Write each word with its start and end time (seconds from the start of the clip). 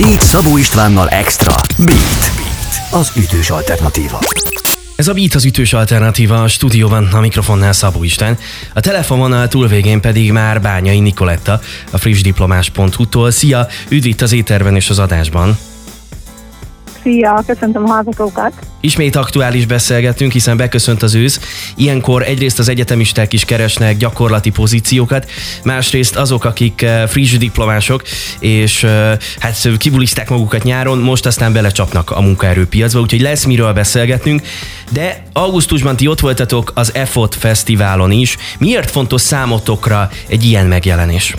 Beat 0.00 0.22
Szabó 0.22 0.56
Istvánnal 0.56 1.08
Extra. 1.08 1.54
Beat. 1.78 2.32
Beat. 2.36 2.92
Az 3.02 3.12
ütős 3.16 3.50
alternatíva. 3.50 4.18
Ez 4.96 5.08
a 5.08 5.12
Beat 5.12 5.34
az 5.34 5.44
ütős 5.44 5.72
alternatíva 5.72 6.42
a 6.42 6.48
stúdióban, 6.48 7.08
a 7.12 7.20
mikrofonnál 7.20 7.72
Szabó 7.72 8.04
Isten. 8.04 8.38
A 8.74 8.80
telefononál 8.80 9.48
túlvégén 9.48 10.00
pedig 10.00 10.32
már 10.32 10.60
Bányai 10.60 11.00
Nikoletta, 11.00 11.60
a 11.90 11.98
frissdiplomás.hu-tól. 11.98 13.30
Szia, 13.30 13.66
üdv 13.88 14.06
itt 14.06 14.20
az 14.20 14.32
éterben 14.32 14.76
és 14.76 14.90
az 14.90 14.98
adásban. 14.98 15.58
Szia, 17.06 17.42
köszöntöm 17.46 17.84
a 17.84 17.88
hallgatókat! 17.88 18.52
Ismét 18.80 19.16
aktuális 19.16 19.66
beszélgetünk, 19.66 20.32
hiszen 20.32 20.56
beköszönt 20.56 21.02
az 21.02 21.14
ősz. 21.14 21.40
Ilyenkor 21.76 22.22
egyrészt 22.22 22.58
az 22.58 22.68
egyetemisták 22.68 23.32
is 23.32 23.44
keresnek 23.44 23.96
gyakorlati 23.96 24.50
pozíciókat, 24.50 25.30
másrészt 25.64 26.16
azok, 26.16 26.44
akik 26.44 26.82
eh, 26.82 27.06
friss 27.06 27.36
diplomások, 27.36 28.02
és 28.38 28.84
eh, 28.84 29.16
hát 29.38 29.68
kibulizták 29.78 30.30
magukat 30.30 30.62
nyáron, 30.62 30.98
most 30.98 31.26
aztán 31.26 31.52
belecsapnak 31.52 32.10
a 32.10 32.20
munkaerőpiacba, 32.20 33.00
úgyhogy 33.00 33.20
lesz 33.20 33.44
miről 33.44 33.72
beszélgetnünk. 33.72 34.42
De 34.92 35.22
augusztusban 35.32 35.96
ti 35.96 36.06
ott 36.06 36.20
voltatok 36.20 36.72
az 36.74 36.94
EFOT 36.94 37.34
Fesztiválon 37.34 38.10
is. 38.10 38.36
Miért 38.58 38.90
fontos 38.90 39.20
számotokra 39.20 40.10
egy 40.28 40.44
ilyen 40.44 40.66
megjelenés? 40.66 41.34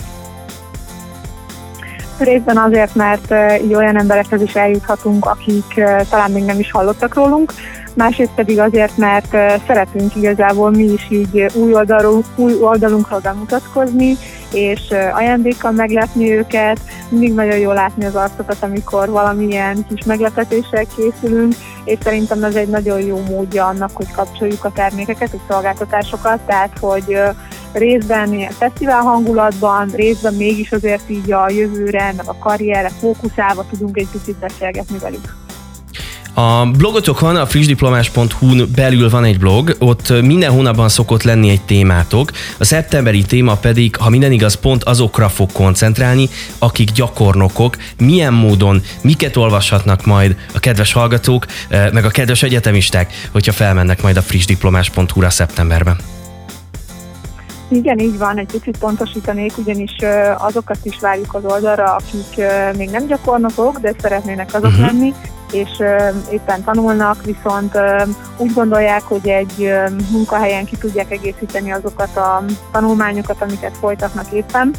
Részben 2.18 2.56
azért, 2.56 2.94
mert 2.94 3.34
így 3.62 3.74
olyan 3.74 3.98
emberekhez 3.98 4.42
is 4.42 4.54
eljuthatunk, 4.54 5.26
akik 5.26 5.84
talán 6.10 6.30
még 6.30 6.44
nem 6.44 6.58
is 6.58 6.70
hallottak 6.70 7.14
rólunk, 7.14 7.52
másrészt 7.94 8.34
pedig 8.34 8.58
azért, 8.58 8.96
mert 8.96 9.36
szeretünk 9.66 10.16
igazából 10.16 10.70
mi 10.70 10.82
is 10.82 11.06
így 11.10 11.46
új, 11.54 11.74
oldalról, 11.74 12.22
új 12.36 12.54
oldalunkról 12.60 13.18
bemutatkozni, 13.18 14.16
és 14.52 14.80
ajándékkal 15.12 15.70
meglepni 15.70 16.32
őket. 16.32 16.80
Mindig 17.08 17.34
nagyon 17.34 17.58
jó 17.58 17.72
látni 17.72 18.04
az 18.04 18.14
arcokat, 18.14 18.56
amikor 18.60 19.08
valamilyen 19.08 19.86
kis 19.88 20.04
meglepetéssel 20.04 20.84
készülünk, 20.96 21.54
és 21.84 21.98
szerintem 22.02 22.44
ez 22.44 22.54
egy 22.54 22.68
nagyon 22.68 23.00
jó 23.00 23.20
módja 23.28 23.66
annak, 23.66 23.90
hogy 23.94 24.12
kapcsoljuk 24.12 24.64
a 24.64 24.72
termékeket, 24.74 25.32
a 25.32 25.52
szolgáltatásokat, 25.52 26.40
tehát 26.46 26.72
hogy 26.80 27.20
részben 27.72 28.34
ilyen 28.34 28.52
fesztivál 28.52 29.00
hangulatban, 29.00 29.90
részben 29.94 30.34
mégis 30.34 30.72
azért 30.72 31.10
így 31.10 31.32
a 31.32 31.50
jövőre, 31.50 32.14
meg 32.16 32.28
a 32.28 32.38
karrierre 32.38 32.90
fókuszálva 33.00 33.66
tudunk 33.70 33.96
egy 33.96 34.08
picit 34.12 34.36
beszélgetni 34.36 34.98
velük. 34.98 35.36
A 36.34 36.66
blogotokon, 36.66 37.36
a 37.36 37.46
frissdiplomás.hu-n 37.46 38.68
belül 38.74 39.10
van 39.10 39.24
egy 39.24 39.38
blog, 39.38 39.76
ott 39.78 40.22
minden 40.22 40.50
hónapban 40.50 40.88
szokott 40.88 41.22
lenni 41.22 41.50
egy 41.50 41.60
témátok. 41.60 42.30
A 42.58 42.64
szeptemberi 42.64 43.22
téma 43.22 43.54
pedig, 43.54 43.96
ha 43.96 44.08
minden 44.08 44.32
igaz, 44.32 44.54
pont 44.54 44.84
azokra 44.84 45.28
fog 45.28 45.52
koncentrálni, 45.52 46.28
akik 46.58 46.90
gyakornokok, 46.90 47.76
milyen 47.98 48.32
módon, 48.32 48.82
miket 49.00 49.36
olvashatnak 49.36 50.06
majd 50.06 50.36
a 50.54 50.58
kedves 50.58 50.92
hallgatók, 50.92 51.46
meg 51.68 52.04
a 52.04 52.10
kedves 52.10 52.42
egyetemisták, 52.42 53.12
hogyha 53.32 53.52
felmennek 53.52 54.02
majd 54.02 54.16
a 54.16 54.22
frissdiplomás.hu-ra 54.22 55.30
szeptemberben. 55.30 55.96
Igen, 57.68 57.98
így 57.98 58.18
van, 58.18 58.38
egy 58.38 58.50
picit 58.52 58.78
pontosítanék, 58.78 59.58
ugyanis 59.58 59.96
azokat 60.38 60.78
is 60.82 60.98
várjuk 61.00 61.34
az 61.34 61.44
oldalra, 61.44 61.94
akik 61.94 62.44
még 62.76 62.90
nem 62.90 63.06
gyakornokok, 63.06 63.78
de 63.78 63.92
szeretnének 64.00 64.48
azok 64.54 64.70
uh-huh. 64.70 64.86
lenni, 64.86 65.14
és 65.52 65.68
éppen 66.30 66.64
tanulnak, 66.64 67.24
viszont 67.24 67.78
úgy 68.36 68.52
gondolják, 68.52 69.02
hogy 69.02 69.28
egy 69.28 69.72
munkahelyen 70.10 70.64
ki 70.64 70.76
tudják 70.76 71.10
egészíteni 71.10 71.72
azokat 71.72 72.16
a 72.16 72.44
tanulmányokat, 72.72 73.42
amiket 73.42 73.76
folytatnak 73.80 74.32
éppen. 74.32 74.74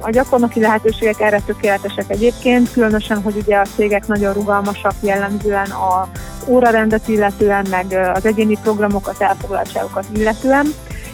A 0.00 0.10
gyakornoki 0.10 0.60
lehetőségek 0.60 1.20
erre 1.20 1.40
tökéletesek 1.46 2.04
egyébként, 2.08 2.72
különösen, 2.72 3.22
hogy 3.22 3.36
ugye 3.36 3.56
a 3.56 3.66
cégek 3.76 4.06
nagyon 4.06 4.32
rugalmasak 4.32 4.94
jellemzően 5.00 5.70
a 5.70 6.08
órarendet 6.46 7.08
illetően, 7.08 7.66
meg 7.70 8.12
az 8.14 8.26
egyéni 8.26 8.58
programokat, 8.62 9.20
elfoglaltságokat 9.20 10.04
illetően 10.14 10.66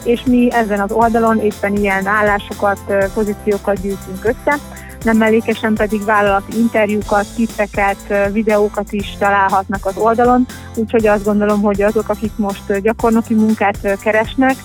és 0.05 0.23
mi 0.27 0.53
ezen 0.53 0.81
az 0.81 0.93
oldalon 0.93 1.39
éppen 1.39 1.77
ilyen 1.77 2.07
állásokat, 2.07 2.79
pozíciókat 3.15 3.81
gyűjtünk 3.81 4.25
össze, 4.25 4.59
nem 5.03 5.17
mellékesen 5.17 5.75
pedig 5.75 6.05
vállalati 6.05 6.59
interjúkat, 6.59 7.27
tippeket, 7.37 8.33
videókat 8.33 8.93
is 8.93 9.17
találhatnak 9.19 9.87
az 9.87 9.97
oldalon, 9.97 10.47
úgyhogy 10.75 11.07
azt 11.07 11.25
gondolom, 11.25 11.63
hogy 11.63 11.83
azok, 11.83 12.09
akik 12.09 12.33
most 12.37 12.81
gyakornoki 12.81 13.35
munkát 13.35 13.99
keresnek, 14.03 14.57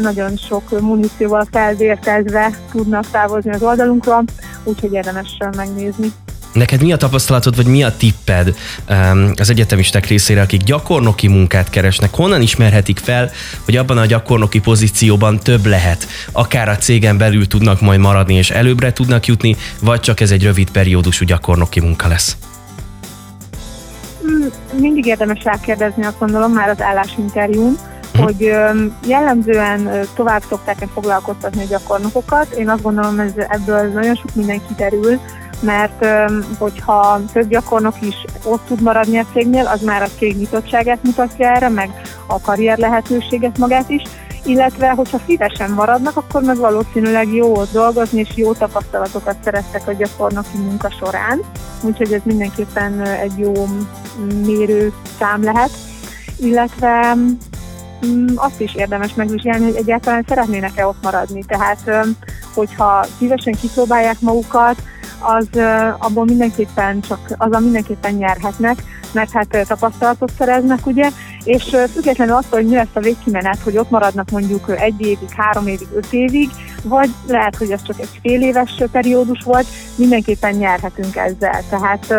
nagyon 0.00 0.36
sok 0.36 0.80
munícióval 0.80 1.46
felvértezve 1.50 2.50
tudnak 2.70 3.10
távozni 3.10 3.50
az 3.50 3.62
oldalunkról, 3.62 4.24
úgyhogy 4.64 4.92
érdemes 4.92 5.36
megnézni. 5.56 6.12
Neked 6.52 6.82
mi 6.82 6.92
a 6.92 6.96
tapasztalatod, 6.96 7.56
vagy 7.56 7.66
mi 7.66 7.82
a 7.82 7.96
tipped 7.96 8.54
az 9.36 9.50
egyetemisták 9.50 10.06
részére, 10.06 10.40
akik 10.40 10.62
gyakornoki 10.62 11.28
munkát 11.28 11.70
keresnek? 11.70 12.14
Honnan 12.14 12.42
ismerhetik 12.42 12.98
fel, 12.98 13.30
hogy 13.64 13.76
abban 13.76 13.98
a 13.98 14.06
gyakornoki 14.06 14.60
pozícióban 14.60 15.38
több 15.38 15.66
lehet? 15.66 16.06
Akár 16.32 16.68
a 16.68 16.76
cégen 16.76 17.18
belül 17.18 17.46
tudnak 17.46 17.80
majd 17.80 18.00
maradni 18.00 18.34
és 18.34 18.50
előbbre 18.50 18.92
tudnak 18.92 19.26
jutni, 19.26 19.56
vagy 19.80 20.00
csak 20.00 20.20
ez 20.20 20.30
egy 20.30 20.42
rövid 20.42 20.70
periódusú 20.70 21.24
gyakornoki 21.24 21.80
munka 21.80 22.08
lesz? 22.08 22.36
Hmm, 24.20 24.48
mindig 24.80 25.06
érdemes 25.06 25.44
rákérdezni, 25.44 26.04
azt 26.04 26.18
gondolom, 26.18 26.52
már 26.52 26.68
az 26.68 26.80
állásinterjún, 26.80 27.78
hm. 28.12 28.22
hogy 28.22 28.52
jellemzően 29.06 30.06
tovább 30.14 30.42
szokták-e 30.48 30.86
foglalkoztatni 30.94 31.62
a 31.62 31.66
gyakornokokat. 31.68 32.52
Én 32.52 32.68
azt 32.68 32.82
gondolom, 32.82 33.18
ez 33.18 33.32
ebből 33.48 33.88
nagyon 33.92 34.14
sok 34.14 34.34
minden 34.34 34.60
kiderül, 34.68 35.20
mert 35.62 36.06
hogyha 36.58 37.20
több 37.32 37.48
gyakornok 37.48 37.94
is 38.00 38.14
ott 38.44 38.66
tud 38.66 38.80
maradni 38.80 39.18
a 39.18 39.26
cégnél, 39.32 39.66
az 39.66 39.80
már 39.80 40.02
a 40.02 40.08
cég 40.18 40.36
nyitottságát 40.36 41.02
mutatja 41.02 41.54
erre, 41.54 41.68
meg 41.68 41.90
a 42.26 42.40
karrier 42.40 42.78
lehetőséget 42.78 43.58
magát 43.58 43.90
is, 43.90 44.02
illetve 44.44 44.90
hogyha 44.90 45.20
szívesen 45.26 45.70
maradnak, 45.70 46.16
akkor 46.16 46.42
meg 46.42 46.56
valószínűleg 46.56 47.34
jó 47.34 47.56
ott 47.56 47.72
dolgozni, 47.72 48.20
és 48.20 48.28
jó 48.34 48.52
tapasztalatokat 48.52 49.36
szereztek 49.44 49.88
a 49.88 49.92
gyakornoki 49.92 50.56
munka 50.56 50.90
során, 50.90 51.40
úgyhogy 51.82 52.12
ez 52.12 52.20
mindenképpen 52.24 53.00
egy 53.00 53.38
jó 53.38 53.52
mérő 54.44 54.92
szám 55.18 55.42
lehet, 55.44 55.70
illetve 56.36 57.14
mm, 57.14 58.26
azt 58.34 58.60
is 58.60 58.74
érdemes 58.74 59.14
megvizsgálni, 59.14 59.64
hogy 59.64 59.76
egyáltalán 59.76 60.24
szeretnének-e 60.28 60.86
ott 60.86 61.02
maradni. 61.02 61.44
Tehát, 61.46 62.06
hogyha 62.54 63.04
szívesen 63.18 63.52
kipróbálják 63.52 64.20
magukat, 64.20 64.82
az 65.22 65.48
abból 65.98 66.24
mindenképpen 66.24 67.00
csak, 67.00 67.18
azzal 67.36 67.60
mindenképpen 67.60 68.14
nyerhetnek, 68.14 68.82
mert 69.12 69.30
hát 69.30 69.66
tapasztalatot 69.66 70.32
szereznek, 70.38 70.86
ugye, 70.86 71.10
és 71.44 71.76
függetlenül 71.92 72.34
attól, 72.34 72.60
hogy 72.60 72.68
mi 72.68 72.74
lesz 72.74 72.86
a 72.92 73.00
végkimenet, 73.00 73.58
hogy 73.58 73.76
ott 73.76 73.90
maradnak 73.90 74.30
mondjuk 74.30 74.70
egy 74.80 75.00
évig, 75.00 75.30
három 75.36 75.66
évig, 75.66 75.88
öt 75.94 76.12
évig, 76.12 76.50
vagy 76.82 77.10
lehet, 77.26 77.56
hogy 77.56 77.70
ez 77.70 77.82
csak 77.82 78.00
egy 78.00 78.20
fél 78.22 78.42
éves 78.42 78.82
periódus 78.92 79.42
volt, 79.44 79.66
mindenképpen 79.94 80.54
nyerhetünk 80.54 81.16
ezzel. 81.16 81.62
Tehát 81.70 82.14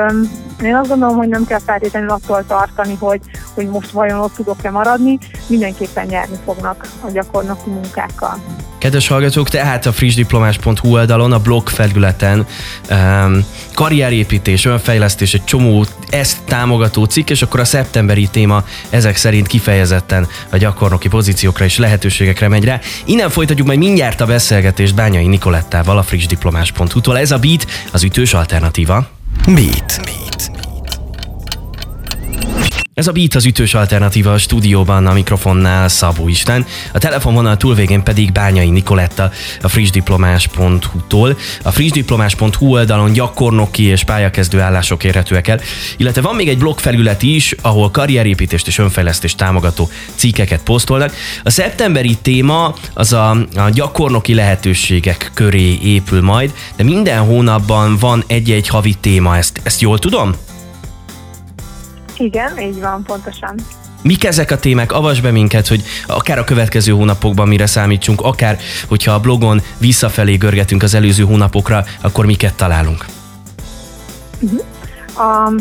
én 0.62 0.75
azt 0.75 0.90
gondolom, 0.90 1.18
hogy 1.18 1.28
nem 1.28 1.46
kell 1.46 1.59
feltétlenül 1.66 2.09
attól 2.09 2.44
tartani, 2.47 2.96
hogy, 3.00 3.22
hogy 3.53 3.68
most 3.68 3.91
vajon 3.91 4.19
ott 4.19 4.34
tudok-e 4.34 4.72
maradni, 4.72 5.18
mindenképpen 5.47 6.06
nyerni 6.06 6.38
fognak 6.46 6.88
a 7.02 7.12
gyakornoki 7.12 7.69
munkákkal. 7.69 8.40
Kedves 8.78 9.08
hallgatók, 9.08 9.50
tehát 9.50 9.86
a 9.86 9.91
frissdiplomás.hu 9.91 10.94
oldalon, 10.94 11.31
a 11.31 11.40
blog 11.40 11.69
felületen 11.69 12.46
um, 12.90 13.46
karrierépítés, 13.74 14.66
önfejlesztés, 14.66 15.34
egy 15.34 15.44
csomó 15.44 15.86
ezt 16.09 16.38
támogató 16.46 17.06
cikk, 17.06 17.30
és 17.30 17.41
akkor 17.41 17.59
a 17.59 17.66
szeptemberi 17.66 18.28
téma 18.28 18.64
ezek 18.90 19.16
szerint 19.16 19.47
kifejezetten 19.47 20.28
a 20.50 20.58
gyakornoki 20.58 21.08
pozíciókra 21.08 21.66
és 21.66 21.78
lehetőségekre 21.78 22.47
megy 22.47 22.64
rá. 22.64 22.80
Innen 23.06 23.30
folytatjuk 23.30 23.68
majd 23.68 23.80
mindjárt 23.80 24.22
a 24.22 24.25
beszélgetést 24.25 24.96
Bányai 24.96 25.28
Nikolettával 25.28 25.97
a 25.97 26.03
frissdiplomás.hu-tól. 26.03 27.18
Ez 27.18 27.31
a 27.31 27.38
Beat, 27.38 27.66
az 27.91 28.03
ütős 28.03 28.34
alternatíva. 28.34 29.12
Beat. 29.46 30.00
Beat. 30.06 30.63
Ez 32.93 33.07
a 33.07 33.11
Beat 33.11 33.35
az 33.35 33.45
ütős 33.45 33.73
alternatíva 33.73 34.34
a 34.34 34.37
stúdióban, 34.37 35.07
a 35.07 35.13
mikrofonnál 35.13 35.87
Szabó 35.87 36.28
Isten, 36.28 36.66
a 36.93 36.97
telefonvonal 36.97 37.57
túlvégén 37.57 38.03
pedig 38.03 38.31
Bányai 38.31 38.69
Nikoletta 38.69 39.31
a 39.61 39.67
frissdiplomás.hu-tól. 39.67 41.37
A 41.63 41.72
frissdiplomás.hu 41.72 42.67
oldalon 42.67 43.13
gyakornoki 43.13 43.84
és 43.84 44.03
pályakezdő 44.03 44.59
állások 44.59 45.03
érhetőek 45.03 45.47
el, 45.47 45.59
illetve 45.97 46.22
van 46.22 46.35
még 46.35 46.47
egy 46.47 46.57
blog 46.57 46.79
felület 46.79 47.22
is, 47.22 47.55
ahol 47.61 47.91
karrierépítést 47.91 48.67
és 48.67 48.78
önfejlesztést 48.78 49.37
támogató 49.37 49.90
cikkeket 50.16 50.63
posztolnak. 50.63 51.16
A 51.43 51.49
szeptemberi 51.49 52.17
téma 52.22 52.75
az 52.93 53.13
a, 53.13 53.29
a 53.55 53.69
gyakornoki 53.69 54.34
lehetőségek 54.34 55.31
köré 55.34 55.78
épül 55.81 56.22
majd, 56.22 56.53
de 56.75 56.84
minden 56.84 57.19
hónapban 57.19 57.97
van 57.97 58.23
egy-egy 58.28 58.67
havi 58.67 58.93
téma, 58.93 59.37
ezt, 59.37 59.61
ezt 59.63 59.81
jól 59.81 59.99
tudom? 59.99 60.35
Igen, 62.18 62.60
így 62.60 62.80
van, 62.82 63.04
pontosan. 63.04 63.56
Mik 64.02 64.26
ezek 64.26 64.52
a 64.52 64.58
témák? 64.60 64.92
Avasd 64.92 65.22
be 65.22 65.32
minket, 65.32 65.68
hogy 65.68 65.84
akár 66.08 66.38
a 66.38 66.44
következő 66.44 66.92
hónapokban 66.92 67.48
mire 67.48 67.66
számítsunk, 67.66 68.22
akár 68.22 68.58
hogyha 68.88 69.12
a 69.12 69.20
blogon 69.20 69.62
visszafelé 69.78 70.36
görgetünk 70.36 70.84
az 70.84 70.94
előző 70.94 71.24
hónapokra, 71.24 71.84
akkor 72.02 72.26
miket 72.26 72.54
találunk? 72.54 73.06
A 75.16 75.52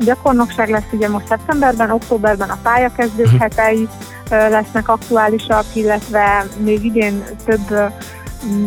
gyakornokság 0.00 0.68
lesz 0.70 0.82
ugye 0.92 1.08
most 1.08 1.26
szeptemberben, 1.28 1.90
októberben 1.90 2.48
a 2.50 2.58
pályakezdők 2.62 3.26
Mhm. 3.30 3.36
hetei 3.36 3.88
lesznek 4.30 4.88
aktuálisak, 4.88 5.64
illetve 5.72 6.46
még 6.64 6.84
idén 6.84 7.22
több 7.44 7.92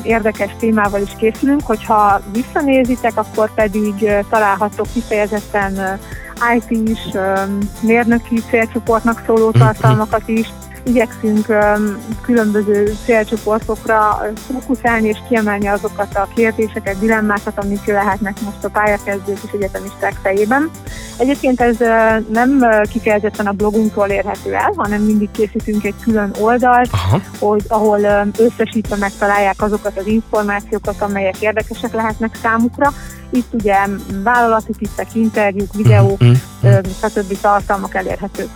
érdekes 0.03 0.51
témával 0.59 1.01
is 1.01 1.11
készülünk, 1.17 1.61
hogyha 1.63 2.21
visszanézitek, 2.31 3.11
akkor 3.15 3.53
pedig 3.53 3.93
ö, 4.01 4.19
találhattok 4.29 4.87
kifejezetten 4.93 5.99
ö, 6.41 6.55
IT-s, 6.55 7.13
ö, 7.13 7.33
mérnöki 7.81 8.41
célcsoportnak 8.49 9.23
szóló 9.25 9.51
tartalmakat 9.51 10.27
is, 10.27 10.47
igyekszünk 10.83 11.47
öm, 11.47 11.97
különböző 12.21 12.93
célcsoportokra 13.05 14.21
fókuszálni 14.35 15.07
és 15.07 15.17
kiemelni 15.27 15.67
azokat 15.67 16.15
a 16.15 16.27
kérdéseket, 16.35 16.99
dilemmákat, 16.99 17.63
amik 17.63 17.85
lehetnek 17.85 18.41
most 18.41 18.63
a 18.63 18.69
pályakezdők 18.69 19.37
és 19.45 19.51
egyetemisták 19.53 20.13
fejében. 20.21 20.69
Egyébként 21.17 21.61
ez 21.61 21.81
ö, 21.81 22.19
nem 22.31 22.61
ö, 22.61 22.81
kifejezetten 22.91 23.47
a 23.47 23.51
blogunkról 23.51 24.07
érhető 24.07 24.53
el, 24.53 24.73
hanem 24.75 25.01
mindig 25.01 25.31
készítünk 25.31 25.83
egy 25.83 25.95
külön 26.03 26.31
oldalt, 26.39 26.89
Aha. 26.91 27.21
hogy, 27.39 27.63
ahol 27.67 27.99
ö, 27.99 28.21
összesítve 28.37 28.95
megtalálják 28.95 29.61
azokat 29.61 29.97
az 29.97 30.07
információkat, 30.07 31.01
amelyek 31.01 31.41
érdekesek 31.41 31.93
lehetnek 31.93 32.35
számukra. 32.41 32.93
Itt 33.31 33.53
ugye 33.53 33.75
vállalati 34.23 34.71
tippek, 34.77 35.15
interjúk, 35.15 35.73
videók, 35.73 36.19
Mhm. 36.19 36.33
ö, 36.61 36.79
stb. 37.01 37.37
tartalmak 37.41 37.95
elérhetők. 37.95 38.49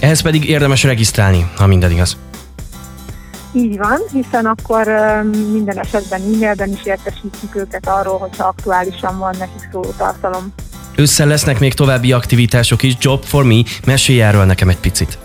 Ehhez 0.00 0.20
pedig 0.20 0.48
érdemes 0.48 0.82
regisztrálni, 0.82 1.50
ha 1.56 1.66
minden 1.66 1.90
igaz. 1.90 2.16
Így 3.52 3.76
van, 3.78 3.98
hiszen 4.12 4.46
akkor 4.46 4.86
minden 5.52 5.78
esetben 5.78 6.20
e-mailben 6.20 6.72
is 6.72 6.84
értesítjük 6.84 7.54
őket 7.56 7.88
arról, 7.88 8.18
hogyha 8.18 8.44
aktuálisan 8.44 9.18
van 9.18 9.34
nekik 9.38 9.68
szóló 9.72 9.92
tartalom. 9.96 10.52
Ősszel 10.96 11.26
lesznek 11.26 11.58
még 11.58 11.74
további 11.74 12.12
aktivitások 12.12 12.82
is. 12.82 12.94
Job 13.00 13.22
for 13.24 13.44
me, 13.44 13.60
mesélj 13.86 14.22
erről 14.22 14.44
nekem 14.44 14.68
egy 14.68 14.78
picit. 14.78 15.18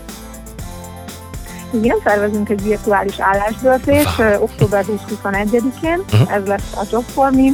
Igen, 1.82 1.98
szervezünk 2.04 2.50
egy 2.50 2.64
virtuális 2.64 3.16
ö, 4.18 4.36
október 4.38 4.86
20-21-én, 4.86 6.04
Mhm. 6.12 6.32
ez 6.32 6.46
lesz 6.46 6.72
a 6.76 6.86
Job 6.92 7.04
for 7.14 7.32
Me, 7.32 7.50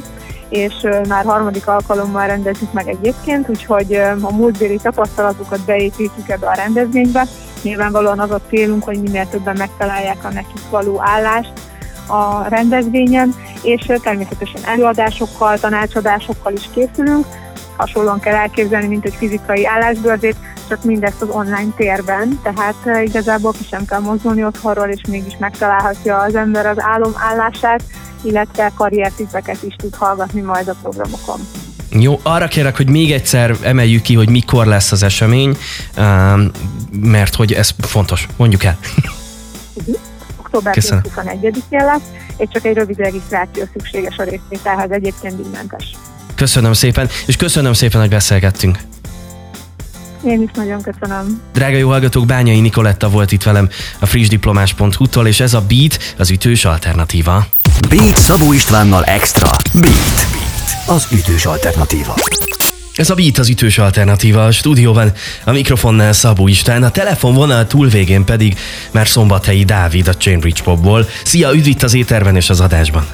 és 0.49 0.73
már 1.07 1.25
harmadik 1.25 1.67
alkalommal 1.67 2.27
rendezzük 2.27 2.73
meg 2.73 2.87
egyébként, 2.87 3.49
úgyhogy 3.49 3.93
a 4.21 4.31
múltbéli 4.31 4.77
tapasztalatokat 4.77 5.61
beépítjük 5.65 6.29
ebbe 6.29 6.47
a 6.47 6.53
rendezvénybe. 6.53 7.27
Nyilvánvalóan 7.61 8.19
az 8.19 8.31
a 8.31 8.41
célunk, 8.49 8.83
hogy 8.83 9.01
minél 9.01 9.27
többen 9.29 9.55
megtalálják 9.57 10.23
a 10.23 10.29
nekik 10.29 10.69
való 10.69 11.01
állást 11.01 11.53
a 12.07 12.47
rendezvényen, 12.47 13.35
és 13.61 13.91
természetesen 14.03 14.61
előadásokkal, 14.65 15.59
tanácsadásokkal 15.59 16.53
is 16.53 16.69
készülünk. 16.73 17.25
Hasonlóan 17.77 18.19
kell 18.19 18.35
elképzelni, 18.35 18.87
mint 18.87 19.05
egy 19.05 19.15
fizikai 19.15 19.65
állásbörzét, 19.65 20.35
csak 20.69 20.83
mindezt 20.83 21.21
az 21.21 21.29
online 21.29 21.73
térben, 21.75 22.39
tehát 22.43 23.05
igazából 23.05 23.51
ki 23.51 23.63
sem 23.69 23.85
kell 23.85 23.99
mozdulni 23.99 24.45
otthonról, 24.45 24.87
és 24.87 25.01
mégis 25.09 25.37
megtalálhatja 25.39 26.17
az 26.17 26.35
ember 26.35 26.65
az 26.65 26.77
álomállását, 26.79 27.83
illetve 28.21 28.71
karriertippeket 28.75 29.63
is 29.63 29.75
tud 29.75 29.95
hallgatni 29.95 30.41
majd 30.41 30.67
a 30.67 30.75
programokon. 30.81 31.39
Jó, 31.91 32.19
arra 32.23 32.47
kérek, 32.47 32.75
hogy 32.77 32.89
még 32.89 33.11
egyszer 33.11 33.55
emeljük 33.61 34.01
ki, 34.01 34.15
hogy 34.15 34.29
mikor 34.29 34.65
lesz 34.65 34.91
az 34.91 35.03
esemény, 35.03 35.57
ám, 35.95 36.51
mert 36.91 37.35
hogy 37.35 37.53
ez 37.53 37.69
fontos. 37.79 38.27
Mondjuk 38.37 38.63
el. 38.63 38.77
Október 40.37 40.73
Köszönöm. 40.73 41.03
21-én 41.15 41.85
lesz, 41.85 42.01
és 42.37 42.47
csak 42.51 42.65
egy 42.65 42.75
rövid 42.75 42.97
regisztráció 42.97 43.63
szükséges 43.73 44.17
a 44.17 44.23
részvételhez, 44.23 44.91
egyébként 44.91 45.41
mindentes. 45.41 45.91
Köszönöm 46.35 46.73
szépen, 46.73 47.09
és 47.25 47.35
köszönöm 47.35 47.73
szépen, 47.73 47.99
hogy 47.99 48.09
beszélgettünk. 48.09 48.79
Én 50.23 50.41
is 50.41 50.49
nagyon 50.53 50.81
köszönöm. 50.81 51.41
Drága 51.53 51.77
jó 51.77 51.89
hallgatók, 51.89 52.25
Bányai 52.25 52.59
Nikoletta 52.59 53.09
volt 53.09 53.31
itt 53.31 53.43
velem 53.43 53.69
a 53.99 54.05
frissdiplomás.hu-tól, 54.05 55.27
és 55.27 55.39
ez 55.39 55.53
a 55.53 55.61
Beat 55.67 56.15
az 56.17 56.29
ütős 56.29 56.65
alternatíva. 56.65 57.45
Beat 57.87 58.17
Szabó 58.17 58.53
Istvánnal 58.53 59.03
Extra. 59.03 59.49
Beat. 59.73 60.27
Beat. 60.31 60.87
Az 60.87 61.07
ütős 61.11 61.45
alternatíva. 61.45 62.13
Ez 62.95 63.09
a 63.09 63.15
Beat 63.15 63.37
az 63.37 63.49
ütős 63.49 63.77
alternatíva 63.77 64.45
a 64.45 64.51
stúdióban, 64.51 65.11
a 65.45 65.51
mikrofonnál 65.51 66.13
Szabó 66.13 66.47
István, 66.47 66.83
a 66.83 66.91
telefonvonal 66.91 67.67
túlvégén 67.67 68.25
pedig 68.25 68.57
már 68.91 69.07
Szombathelyi 69.07 69.63
Dávid 69.63 70.07
a 70.07 70.13
Chainbridge 70.13 70.63
Popból. 70.63 71.07
Szia, 71.23 71.53
üdv 71.53 71.67
itt 71.67 71.83
az 71.83 71.93
éterben 71.93 72.35
és 72.35 72.49
az 72.49 72.59
adásban! 72.59 73.05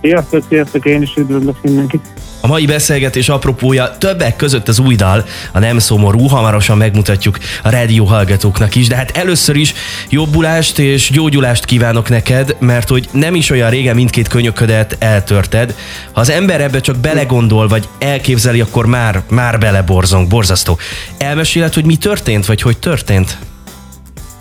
Sziasztok, 0.00 0.42
sziasztok, 0.48 0.84
én 0.84 1.02
is 1.02 1.14
üdvözlök 1.16 1.62
mindenkit. 1.62 2.13
A 2.44 2.46
mai 2.46 2.66
beszélgetés 2.66 3.28
apropója 3.28 3.96
többek 3.98 4.36
között 4.36 4.68
az 4.68 4.78
új 4.78 4.94
dal, 4.94 5.24
a 5.52 5.58
Nem 5.58 5.78
Szomorú, 5.78 6.26
hamarosan 6.26 6.76
megmutatjuk 6.76 7.38
a 7.62 7.68
rádió 7.68 8.04
hallgatóknak 8.04 8.74
is, 8.74 8.86
de 8.86 8.96
hát 8.96 9.16
először 9.16 9.56
is 9.56 9.74
jobbulást 10.10 10.78
és 10.78 11.10
gyógyulást 11.10 11.64
kívánok 11.64 12.08
neked, 12.08 12.56
mert 12.58 12.88
hogy 12.88 13.08
nem 13.12 13.34
is 13.34 13.50
olyan 13.50 13.70
régen 13.70 13.94
mindkét 13.94 14.28
könyöködet 14.28 14.96
eltörted. 14.98 15.74
Ha 16.12 16.20
az 16.20 16.30
ember 16.30 16.60
ebbe 16.60 16.80
csak 16.80 16.96
belegondol, 16.96 17.68
vagy 17.68 17.88
elképzeli, 17.98 18.60
akkor 18.60 18.86
már, 18.86 19.22
már 19.30 19.58
beleborzong, 19.58 20.28
borzasztó. 20.28 20.78
Elmeséled, 21.18 21.74
hogy 21.74 21.84
mi 21.84 21.96
történt, 21.96 22.46
vagy 22.46 22.62
hogy 22.62 22.78
történt? 22.78 23.38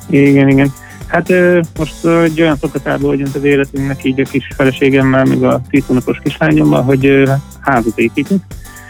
Igen, 0.10 0.50
igen. 0.50 0.74
Hát 1.13 1.33
most 1.77 2.06
egy 2.06 2.42
olyan 2.42 2.57
szakatába 2.57 3.07
vagyunk 3.07 3.36
az 3.36 3.44
életünknek, 3.44 4.04
így 4.04 4.19
a 4.19 4.24
kis 4.24 4.48
feleségemmel, 4.56 5.25
meg 5.25 5.44
a 5.44 5.62
10 5.69 5.83
hónapos 5.86 6.19
kislányommal, 6.24 6.81
hogy 6.81 7.24
házat 7.60 8.00
építünk, 8.00 8.44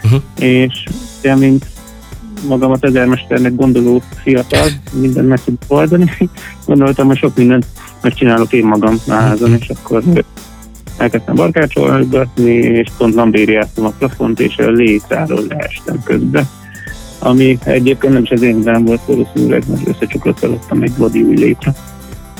Uh-huh. 0.04 0.22
és 0.38 0.84
én, 1.22 1.36
mint 1.36 1.66
magamat 2.48 2.84
ezermesternek 2.84 3.54
gondoló 3.54 4.02
fiatal, 4.22 4.68
mindent 4.92 5.28
meg 5.28 5.40
tudok 5.44 5.62
oldani, 5.66 6.10
gondoltam, 6.66 7.06
hogy 7.06 7.16
sok 7.16 7.36
mindent 7.36 7.66
megcsinálok 8.02 8.52
én 8.52 8.66
magam 8.66 8.96
a 9.08 9.12
házon, 9.12 9.56
és 9.60 9.68
akkor 9.68 10.02
elkezdtem 10.96 11.34
barkácsolgatni, 11.34 12.52
és 12.52 12.88
pont 12.98 13.14
lambériáztam 13.14 13.84
a 13.84 13.92
plafont, 13.98 14.40
és 14.40 14.56
a 14.56 14.70
létszáról 14.70 15.44
leestem 15.48 16.02
közben 16.04 16.48
ami 17.18 17.58
egyébként 17.64 18.12
nem 18.12 18.22
is 18.22 18.30
az 18.30 18.42
én 18.42 18.56
hibám 18.56 18.84
volt 18.84 19.00
valószínűleg, 19.06 19.62
mert 19.68 19.88
összecsuklott 19.88 20.42
alattam 20.42 20.82
egy 20.82 20.92
body 20.92 21.22
új 21.22 21.36
létre. 21.36 21.74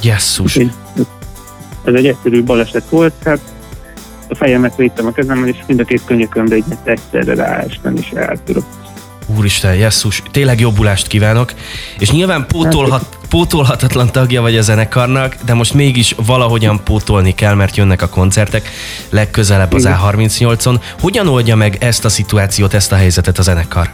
Jesszus. 0.03 0.57
Ez 1.85 1.95
egy 1.95 2.07
egyszerű 2.07 2.45
baleset 2.45 2.89
volt, 2.89 3.13
hát 3.25 3.41
a 4.29 4.35
fejemet 4.35 4.77
védtem 4.77 5.07
a 5.07 5.13
kezemmel, 5.13 5.49
és 5.49 5.57
mind 5.67 5.81
a 5.81 5.85
két 5.85 6.03
könyökömbe 6.05 6.55
egy 6.55 6.65
egyszerre 6.85 7.35
ráestem, 7.35 7.97
és 7.97 8.11
eltörött. 8.11 8.83
Úristen, 9.27 9.75
jesszus, 9.75 10.23
tényleg 10.31 10.61
jobbulást 10.61 11.07
kívánok, 11.07 11.53
és 11.99 12.11
nyilván 12.11 12.47
pótolhat, 12.47 13.19
pótolhatatlan 13.29 14.13
tagja 14.13 14.41
vagy 14.41 14.57
a 14.57 14.63
zenekarnak, 14.63 15.37
de 15.45 15.55
most 15.55 15.75
mégis 15.75 16.15
valahogyan 16.27 16.81
pótolni 16.85 17.35
kell, 17.35 17.55
mert 17.55 17.77
jönnek 17.77 18.03
a 18.03 18.09
koncertek 18.09 18.71
legközelebb 19.11 19.73
az 19.73 19.85
Igen. 19.85 19.99
A38-on. 20.03 20.81
Hogyan 21.01 21.29
oldja 21.29 21.57
meg 21.57 21.77
ezt 21.81 22.05
a 22.05 22.09
szituációt, 22.09 22.75
ezt 22.75 22.93
a 22.93 22.97
helyzetet 22.97 23.39
a 23.39 23.43
zenekar? 23.43 23.91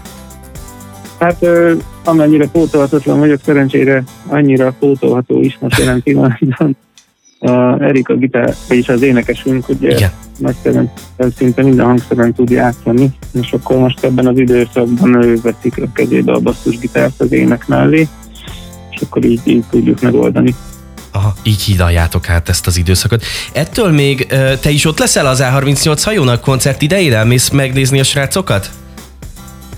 Hát 1.21 1.43
ö, 1.43 1.75
amennyire 2.05 2.49
pótolhatatlan 2.49 3.19
vagyok, 3.19 3.41
szerencsére 3.45 4.03
annyira 4.27 4.75
pótolható 4.79 5.41
is 5.41 5.59
most 5.61 5.79
jelen 5.79 6.03
pillanatban. 6.03 6.77
A 7.43 7.83
Erika 7.83 8.15
gitár, 8.15 8.55
vagyis 8.69 8.89
az 8.89 9.03
énekesünk, 9.03 9.69
ugye 9.69 9.91
Igen. 9.91 10.11
nagy 10.39 10.55
szerencsére 10.63 11.31
szinte 11.37 11.63
minden 11.63 11.87
hangszeren 11.87 12.33
tud 12.33 12.51
játszani, 12.51 13.11
és 13.33 13.53
akkor 13.53 13.79
most 13.79 14.05
ebben 14.05 14.27
az 14.27 14.39
időszakban 14.39 15.23
ő 15.23 15.41
veszik 15.43 15.79
a 15.83 15.93
kezébe 15.95 16.33
a 16.33 16.41
basszusgitárt 16.41 17.21
az 17.21 17.33
ének 17.33 17.67
mellé, 17.67 18.09
és 18.91 19.01
akkor 19.01 19.25
így, 19.25 19.41
így 19.45 19.65
tudjuk 19.71 20.01
megoldani. 20.01 20.55
Aha, 21.13 21.35
így 21.43 21.63
hidaljátok 21.63 22.29
át 22.29 22.49
ezt 22.49 22.67
az 22.67 22.77
időszakot. 22.77 23.25
Ettől 23.53 23.91
még 23.91 24.27
te 24.61 24.71
is 24.71 24.85
ott 24.85 24.99
leszel 24.99 25.27
az 25.27 25.43
A38 25.43 26.01
hajónak 26.05 26.41
koncert 26.41 26.83
idején? 26.83 27.13
Elmész 27.13 27.49
megnézni 27.49 28.01
a 28.01 28.05
srácokat? 28.05 28.71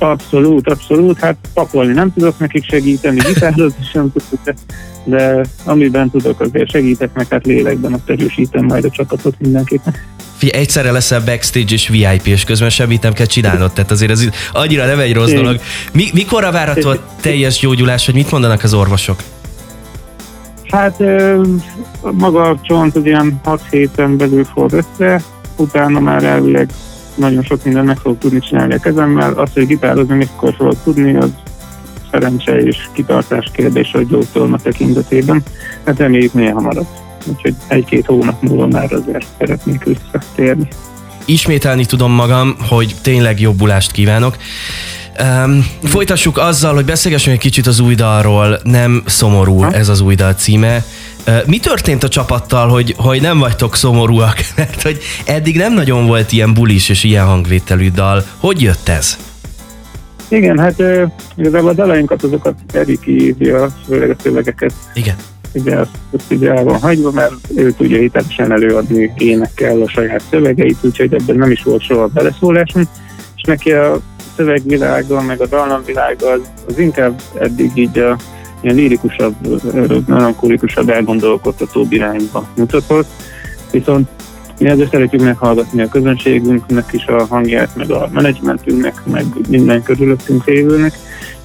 Abszolút, 0.03 0.69
abszolút. 0.69 1.19
Hát 1.19 1.37
pakolni 1.55 1.93
nem 1.93 2.13
tudok 2.13 2.39
nekik 2.39 2.65
segíteni, 2.65 3.21
gitározni 3.27 3.85
sem 3.93 4.13
tudok, 4.13 4.45
de, 4.45 4.55
de 5.05 5.45
amiben 5.65 6.11
tudok, 6.11 6.41
azért 6.41 6.71
segítek, 6.71 7.11
meg 7.15 7.27
hát 7.31 7.47
lélekben 7.47 7.93
ott 7.93 8.11
erősítem 8.11 8.65
majd 8.65 8.85
a 8.85 8.91
csapatot 8.91 9.35
mindenképpen. 9.39 9.95
Figyelj, 10.37 10.63
egyszerre 10.63 10.91
leszel 10.91 11.23
backstage 11.25 11.73
és 11.73 11.89
VIP, 11.89 12.27
és 12.27 12.45
közben 12.45 12.71
semmit 12.71 13.03
nem 13.03 13.13
kell 13.13 13.27
csinálnod, 13.27 13.73
tehát 13.73 13.91
azért 13.91 14.11
ez 14.11 14.29
annyira 14.53 14.87
nem 14.87 14.99
egy 14.99 15.13
rossz 15.13 15.31
Igen. 15.31 15.43
dolog. 15.43 15.61
Mi, 15.93 16.05
mikorra 16.13 16.51
várható 16.51 16.89
a 16.89 16.97
teljes 17.21 17.59
gyógyulás, 17.59 18.07
vagy 18.07 18.15
mit 18.15 18.31
mondanak 18.31 18.63
az 18.63 18.75
orvosok? 18.75 19.23
Hát 20.69 21.03
maga 22.13 22.43
a 22.43 22.61
csont 22.63 22.97
az 22.97 23.05
ilyen 23.07 23.41
6 23.45 23.63
héten 23.71 24.17
belül 24.17 24.45
fog 24.45 24.73
össze, 24.73 25.23
utána 25.57 26.01
már 26.01 26.25
elvileg 26.25 26.71
nagyon 27.15 27.43
sok 27.43 27.65
mindent 27.65 27.87
meg 27.87 27.97
fogok 27.97 28.19
tudni 28.19 28.41
csinálni 28.41 28.75
a 28.75 28.79
kezemmel. 28.79 29.33
Azt, 29.33 29.53
hogy 29.53 29.67
gitározni 29.67 30.15
mikor 30.15 30.55
fogok 30.55 30.83
tudni, 30.85 31.17
az 31.17 31.31
szerencse 32.11 32.57
és 32.57 32.77
kitartás 32.93 33.51
kérdése 33.53 33.99
a 33.99 34.03
gyógytorma 34.03 34.59
tekintetében. 34.59 35.43
Hát 35.85 35.99
reméljük 35.99 36.33
minél 36.33 36.53
hamarabb. 36.53 36.87
Úgyhogy 37.27 37.55
egy-két 37.69 38.07
hónap 38.07 38.43
múlva 38.43 38.67
már 38.67 38.93
azért 38.93 39.27
szeretnék 39.39 39.85
visszatérni. 39.85 40.69
ismételni 41.25 41.85
tudom 41.85 42.13
magam, 42.13 42.57
hogy 42.69 42.95
tényleg 43.03 43.41
jobbulást 43.41 43.93
kívánok. 43.93 44.37
Um, 45.21 45.67
folytassuk 45.83 46.39
azzal, 46.39 46.75
hogy 46.75 46.85
beszélgessünk 46.85 47.37
egy 47.37 47.43
kicsit 47.43 47.67
az 47.67 47.81
új 47.81 47.95
dalról, 47.95 48.59
nem 48.63 49.03
szomorú 49.07 49.65
ez 49.65 49.89
az 49.89 50.01
új 50.01 50.15
dal 50.15 50.33
címe. 50.33 50.85
Mi 51.47 51.59
történt 51.59 52.03
a 52.03 52.09
csapattal, 52.09 52.69
hogy, 52.69 52.95
hogy 52.99 53.21
nem 53.21 53.39
vagytok 53.39 53.77
szomorúak? 53.77 54.37
Mert 54.57 54.83
hogy 54.83 54.99
eddig 55.27 55.57
nem 55.57 55.75
nagyon 55.75 56.07
volt 56.07 56.33
ilyen 56.33 56.55
bulis 56.55 56.89
és 56.89 57.05
ilyen 57.05 57.27
hangvételű 57.27 57.91
dal. 57.91 58.25
Hogy 58.39 58.63
jött 58.63 58.89
ez? 58.89 59.19
Igen, 60.29 60.59
hát 60.59 60.83
igazából 61.37 61.71
az 61.71 61.79
elejénkat 61.79 62.23
azokat 62.23 62.55
Erik 62.73 63.07
írja, 63.07 63.69
főleg 63.87 64.11
a 64.11 64.17
szövegeket. 64.23 64.73
Igen. 64.95 65.17
Ugye 65.55 65.77
azt, 65.77 65.91
azt 66.17 66.31
ugye 66.31 66.53
el 66.53 66.65
van 66.65 66.81
hagyva, 66.81 67.11
mert 67.11 67.35
ő 67.55 67.73
tudja 67.73 67.99
hitelesen 67.99 68.53
előadni 68.53 69.13
énekkel 69.17 69.81
a 69.81 69.89
saját 69.89 70.23
szövegeit, 70.31 70.79
úgyhogy 70.81 71.15
ebben 71.15 71.37
nem 71.37 71.51
is 71.51 71.63
volt 71.63 71.83
soha 71.83 72.07
beleszólásunk, 72.07 72.89
és 73.37 73.43
neki 73.43 73.73
a 73.73 74.01
szövegvilága, 74.37 75.23
meg 75.23 75.41
a 75.41 75.47
dallamvilága 75.47 76.31
az, 76.31 76.41
az 76.69 76.79
inkább 76.79 77.23
eddig 77.41 77.71
így 77.75 77.99
a 77.99 78.17
ilyen 78.63 78.77
lírikusabb, 78.77 79.35
melankólikusabb, 80.07 80.89
elgondolkodtatóbb 80.89 81.93
irányba 81.93 82.49
mutatott. 82.57 83.07
Viszont 83.71 84.09
mi 84.59 84.69
ezért 84.69 84.91
szeretjük 84.91 85.23
meghallgatni 85.23 85.83
a 85.83 85.89
közönségünknek 85.89 86.93
is 86.93 87.07
a 87.07 87.27
hangját, 87.27 87.77
meg 87.77 87.91
a 87.91 88.09
menedzsmentünknek, 88.13 89.03
meg 89.05 89.25
minden 89.49 89.83
körülöttünk 89.83 90.45
lévőnek, 90.45 90.99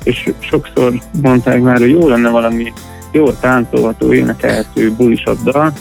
és 0.04 0.30
sokszor 0.40 0.94
mondták 1.22 1.62
már, 1.62 1.78
hogy 1.78 1.90
jó 1.90 2.08
lenne 2.08 2.30
valami 2.30 2.74
jó 3.12 3.32
táncolható, 3.32 4.14
énekelhető, 4.14 4.92
bulisabb 4.92 5.38
dal, 5.44 5.74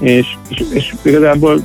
és, 0.00 0.26
és, 0.48 0.64
és 0.72 0.94
igazából 1.02 1.60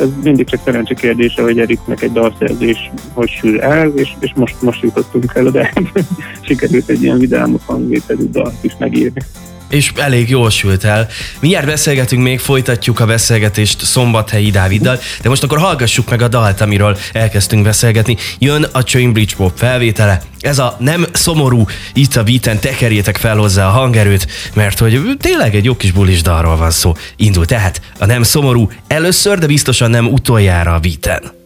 ez 0.00 0.08
mindig 0.22 0.46
csak 0.46 0.60
szerencse 0.64 0.94
kérdése, 0.94 1.42
hogy 1.42 1.58
Eriknek 1.58 2.02
egy 2.02 2.12
dalszerzés 2.12 2.90
hogy 3.12 3.30
sül 3.30 3.60
el, 3.60 3.88
és, 3.88 4.12
és 4.20 4.32
most, 4.34 4.62
most 4.62 4.82
jutottunk 4.82 5.32
el 5.34 5.46
oda, 5.46 5.68
sikerült 6.40 6.88
egy 6.88 7.02
ilyen 7.02 7.18
vidámabb 7.18 7.62
hangvételű 7.64 8.30
dalt 8.30 8.64
is 8.64 8.76
megírni 8.78 9.20
és 9.68 9.92
elég 9.96 10.28
jól 10.28 10.50
sült 10.50 10.84
el. 10.84 11.08
Mindjárt 11.40 11.66
beszélgetünk 11.66 12.22
még, 12.22 12.40
folytatjuk 12.40 13.00
a 13.00 13.06
beszélgetést 13.06 13.84
Szombathelyi 13.84 14.50
Dáviddal, 14.50 15.00
de 15.22 15.28
most 15.28 15.42
akkor 15.42 15.58
hallgassuk 15.58 16.10
meg 16.10 16.22
a 16.22 16.28
dalt, 16.28 16.60
amiről 16.60 16.98
elkezdtünk 17.12 17.62
beszélgetni. 17.62 18.16
Jön 18.38 18.66
a 18.72 18.82
Chainbridge 18.82 19.34
Pop 19.36 19.52
felvétele. 19.56 20.22
Ez 20.40 20.58
a 20.58 20.76
nem 20.78 21.06
szomorú, 21.12 21.64
itt 21.92 22.16
a 22.16 22.22
beaten 22.22 22.58
tekerjétek 22.58 23.16
fel 23.16 23.36
hozzá 23.36 23.66
a 23.66 23.70
hangerőt, 23.70 24.26
mert 24.54 24.78
hogy 24.78 25.16
tényleg 25.18 25.54
egy 25.54 25.64
jó 25.64 25.76
kis 25.76 25.92
bulis 25.92 26.22
dalról 26.22 26.56
van 26.56 26.70
szó. 26.70 26.94
Indul 27.16 27.46
tehát 27.46 27.80
a 27.98 28.06
nem 28.06 28.22
szomorú 28.22 28.70
először, 28.86 29.38
de 29.38 29.46
biztosan 29.46 29.90
nem 29.90 30.06
utoljára 30.06 30.74
a 30.74 30.78
beaten. 30.78 31.36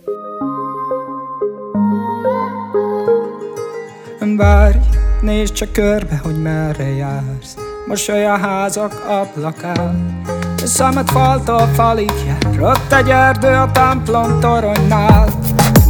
Várj, 4.37 4.76
nézd 5.21 5.52
csak 5.52 5.73
körbe, 5.73 6.21
hogy 6.23 6.43
merre 6.43 6.95
jársz 6.95 7.72
Mosoly 7.92 8.25
a 8.25 8.37
házak 8.37 9.04
ablakán. 9.08 10.20
A 10.62 10.66
szemed 10.66 11.11
faltól 11.11 11.68
falig 11.75 12.12
jár 12.26 12.61
Ott 12.61 12.92
egy 12.92 13.08
erdő 13.08 13.49
a 13.49 13.70
templom 13.72 14.40
toronynál. 14.40 15.28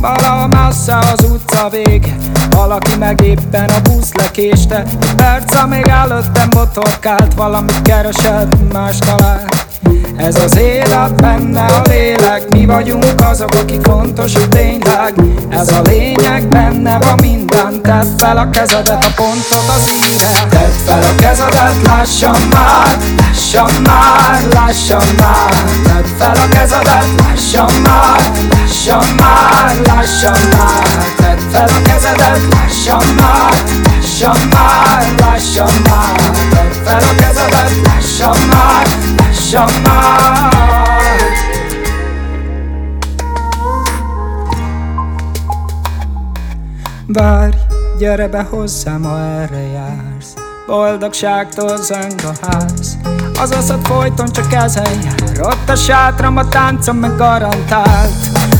Valahol 0.01 0.47
messze 0.47 0.99
az 0.99 1.31
utca 1.31 1.69
vége 1.69 2.17
Valaki 2.51 2.97
meg 2.99 3.21
éppen 3.21 3.71
a 3.71 3.81
busz 3.83 4.15
lekéste. 4.15 4.83
Egy 5.01 5.15
perc, 5.15 5.55
amíg 5.55 5.87
előttem 5.87 6.49
motorkált 6.57 7.35
Valamit 7.35 7.83
keresett, 7.83 8.73
más 8.73 8.99
talált 8.99 9.72
ez 10.17 10.37
az 10.37 10.59
élet, 10.59 11.15
benne 11.15 11.65
a 11.65 11.83
lélek 11.89 12.51
Mi 12.51 12.67
vagyunk 12.67 13.21
azok, 13.31 13.55
akik 13.55 13.81
fontos 13.83 14.33
tényleg. 14.49 15.15
Ez 15.49 15.73
a 15.73 15.81
lényeg, 15.85 16.49
benne 16.49 16.99
van 16.99 17.19
minden 17.23 17.83
Tedd 17.83 18.07
fel 18.17 18.37
a 18.37 18.51
kezedet, 18.51 19.05
a 19.05 19.09
pontot 19.17 19.69
az 19.77 19.91
íre 19.91 20.49
Tedd 20.49 20.71
fel 20.87 21.03
a 21.03 21.15
kezedet, 21.15 21.87
lassan 21.87 22.37
már 22.51 22.97
Lassan 23.27 23.83
már, 23.83 24.41
lassan 24.53 25.03
már. 25.19 25.55
Tedd 25.85 26.05
fel 26.19 26.35
a 26.35 26.49
kezedet, 26.49 27.07
lassan 27.17 27.73
már 27.83 28.31
Lassan 28.51 29.15
már, 29.17 29.77
lassan 29.85 30.39
már. 30.53 31.05
Tedd 31.17 31.39
fel 31.53 31.69
a 31.69 31.83
kezedet, 31.83 32.41
lassan 32.51 33.15
már 33.15 33.63
Lassan 34.01 34.49
már, 34.51 35.15
lassan 35.19 35.73
már. 35.85 36.31
Tedd 36.51 36.85
fel 36.85 37.01
a 37.11 37.15
kezedet, 37.15 37.73
lassan 37.85 38.37
már 38.51 39.12
Már. 39.53 40.51
Várj, 47.07 47.57
gyere 47.99 48.29
be 48.29 48.47
hozzám, 48.51 49.03
ha 49.03 49.19
erre 49.19 49.61
jársz. 49.61 50.35
Boldogságtól 50.67 51.77
zeng 51.77 52.21
a 52.25 52.47
ház. 52.47 52.97
Az 53.41 53.51
aszad 53.51 53.87
folyton 53.87 54.27
csak 54.33 54.53
ezen 54.53 55.03
jár. 55.05 55.47
Ott 55.47 55.69
a 55.69 55.77
sátram, 55.77 56.37
a 56.37 56.49
táncom 56.49 56.97
meg 56.97 57.17
garantált 57.17 58.11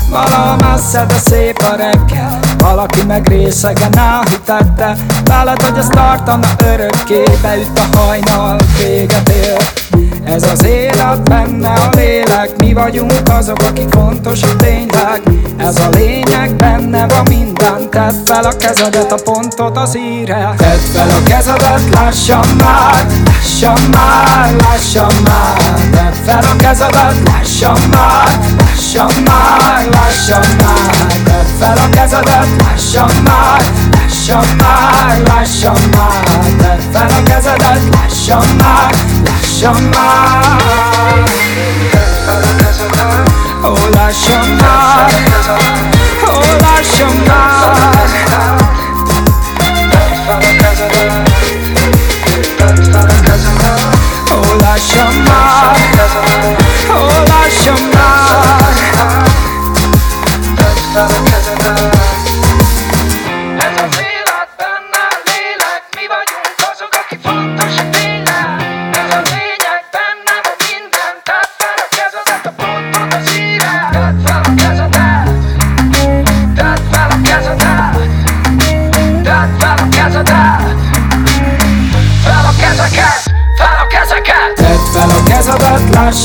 Valahol 0.09 0.55
messze, 0.55 1.05
de 1.05 1.17
szép 1.17 1.57
a 1.57 1.75
reggel. 1.75 2.39
Valaki 2.57 3.03
meg 3.05 3.27
részegen 3.27 3.97
elhitette. 3.97 4.95
Veled, 5.25 5.61
hogy 5.61 5.77
ez 5.77 5.87
tartana 5.87 6.47
örökké 6.65 7.23
Beüt 7.41 7.79
a 7.79 7.97
hajnal, 7.97 8.57
véget 8.77 9.29
ér 9.29 9.82
ez 10.25 10.43
az 10.43 10.65
élet, 10.65 11.23
benne 11.23 11.73
a 11.73 11.89
lélek. 11.95 12.49
Mi 12.57 12.73
vagyunk 12.73 13.29
azok, 13.29 13.61
akik 13.61 13.89
fontos, 13.91 14.41
hogy 14.41 14.55
tényleg 14.55 15.21
Ez 15.57 15.79
a 15.79 15.89
lényeg, 15.89 16.55
benne 16.55 17.07
van 17.07 17.25
minden. 17.29 17.89
Tedd 17.89 18.13
fel 18.25 18.43
a 18.43 18.57
kezedet, 18.57 19.11
a 19.11 19.15
pontot 19.23 19.77
az 19.77 19.97
íre 19.97 20.53
Tedd 20.57 20.77
fel 20.93 21.09
a 21.09 21.23
kezedet, 21.23 21.81
lassan 21.93 22.47
már 22.57 23.05
Lassan 23.25 23.89
már, 23.91 24.55
lassan 24.55 25.13
már. 25.23 25.57
Tedd 25.91 26.13
fel 26.25 26.43
a 26.51 26.55
kezedet, 26.55 27.15
lassan 27.25 27.77
már 27.91 28.39
Lassan 28.57 29.23
már, 29.25 29.87
lassan 29.91 30.45
már. 30.57 31.05
Tedd 31.23 31.45
fel 31.59 31.77
a 31.77 31.89
kezedet, 31.89 32.47
lassan 32.61 33.11
már 33.23 33.63
Lassan 33.91 34.55
már, 34.57 35.21
lassan 35.25 35.77
már. 35.91 36.39
Tedd 36.57 36.79
fel 36.91 37.09
a 37.09 37.23
kezedet, 37.23 37.81
lassan 37.91 38.47
már 38.57 39.02
Lassan 39.63 39.83
már 39.83 40.53
Oh, 43.61 43.89
lassan 43.91 44.49
már 44.57 45.09
Oh, 46.25 46.57
lassan 46.59 47.23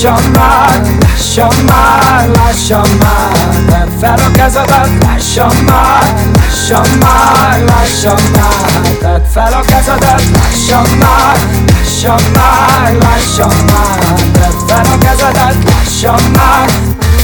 lassan 0.02 0.30
már 0.30 0.80
Lassan 1.10 1.64
már, 1.66 2.28
lassan 2.28 2.88
már. 2.98 3.64
Tedd 3.66 3.98
fel 4.00 4.18
a 4.26 4.30
kezedet 4.30 5.04
lassan 5.04 5.56
már 5.66 6.14
Lassan 6.34 6.98
már, 7.00 7.64
lassan 7.64 8.20
már. 8.32 8.80
Tedd 9.00 9.22
fel 9.32 9.52
a 9.52 9.60
kezedet 9.60 10.22
lassan 10.32 10.96
már 10.98 11.38
Lassan 11.66 12.20
már, 12.34 12.96
lassan 12.96 13.64
már. 13.66 13.98
Tedd 14.32 14.66
fel 14.66 14.84
a 14.94 14.98
kezedet 14.98 15.56
lassan 15.64 16.20
már. 16.32 16.70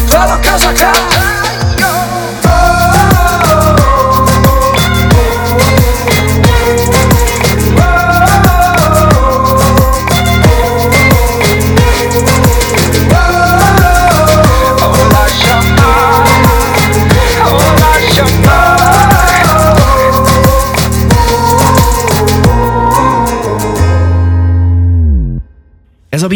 Fel 0.07 0.29
a 0.29 0.39
kezedet 0.41 1.34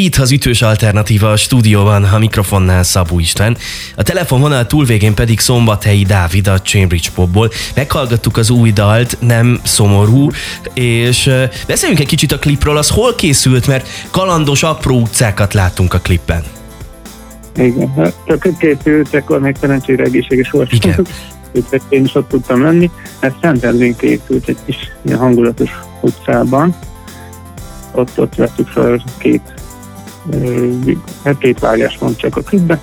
Beat, 0.08 0.22
az 0.22 0.32
ütős 0.32 0.62
alternatíva 0.62 1.30
a 1.30 1.36
stúdióban, 1.36 2.04
a 2.04 2.18
mikrofonnál 2.18 2.82
Szabó 2.82 3.18
István. 3.18 3.56
A 3.96 4.02
telefonvonal 4.02 4.66
túlvégén 4.66 5.14
pedig 5.14 5.40
Szombathelyi 5.40 6.02
Dávid 6.02 6.46
a 6.46 6.60
Cambridge 6.60 7.08
Popból. 7.14 7.50
Meghallgattuk 7.74 8.36
az 8.36 8.50
új 8.50 8.72
dalt, 8.72 9.16
nem 9.20 9.60
szomorú, 9.62 10.30
és 10.74 11.30
beszéljünk 11.66 12.00
egy 12.00 12.06
kicsit 12.06 12.32
a 12.32 12.38
klipről, 12.38 12.76
az 12.76 12.88
hol 12.88 13.14
készült, 13.14 13.66
mert 13.66 13.88
kalandos 14.10 14.62
apró 14.62 15.00
utcákat 15.00 15.54
láttunk 15.54 15.94
a 15.94 15.98
klipben. 15.98 16.42
Igen, 17.56 17.92
hát 17.96 18.14
csak 18.26 18.48
készült, 18.58 19.14
akkor 19.14 19.40
még 19.40 19.56
szerencsére 19.60 20.04
egészséges 20.04 20.50
volt. 20.50 20.72
Igen. 20.72 21.06
Úgyhogy 21.54 21.82
én 21.88 22.04
is 22.04 22.14
ott 22.14 22.28
tudtam 22.28 22.60
menni. 22.60 22.90
Ez 23.20 23.32
Szentendrén 23.40 23.96
készült 23.96 24.48
egy 24.48 24.58
kis 24.64 24.76
ilyen 25.02 25.18
hangulatos 25.18 25.70
utcában. 26.00 26.76
Ott, 27.92 28.20
ott 28.20 28.34
vettük 28.34 28.68
fel 28.68 29.02
két, 29.18 29.42
hát 29.46 29.67
két 31.38 31.58
vágás 31.58 31.98
van 31.98 32.16
csak 32.16 32.36
a 32.36 32.40
klipbe, 32.40 32.78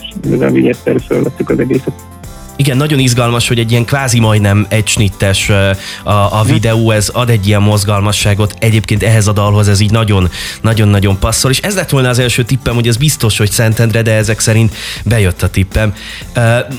és 0.00 0.08
mivel 0.28 0.56
így 0.56 0.68
egyszerű 0.68 0.98
felvettük 0.98 1.50
az 1.50 1.58
egészet. 1.58 1.92
Igen, 2.56 2.76
nagyon 2.76 2.98
izgalmas, 2.98 3.48
hogy 3.48 3.58
egy 3.58 3.70
ilyen 3.70 3.84
kvázi 3.84 4.20
majdnem 4.20 4.66
egy 4.68 4.86
snittes 4.88 5.48
ö, 5.48 5.70
a, 6.02 6.10
a 6.10 6.44
videó, 6.46 6.90
ez 6.90 7.08
ad 7.08 7.30
egy 7.30 7.46
ilyen 7.46 7.62
mozgalmasságot. 7.62 8.54
Egyébként 8.58 9.02
ehhez 9.02 9.26
a 9.26 9.32
dalhoz 9.32 9.68
ez 9.68 9.80
így 9.80 9.90
nagyon, 9.90 10.30
nagyon-nagyon 10.60 11.18
passzol, 11.18 11.50
és 11.50 11.58
ez 11.58 11.74
lett 11.74 11.90
volna 11.90 12.08
az 12.08 12.18
első 12.18 12.42
tippem, 12.42 12.74
hogy 12.74 12.88
ez 12.88 12.96
biztos, 12.96 13.38
hogy 13.38 13.50
Szentendre, 13.50 14.02
de 14.02 14.12
ezek 14.12 14.40
szerint 14.40 14.74
bejött 15.04 15.42
a 15.42 15.48
tippem. 15.48 15.94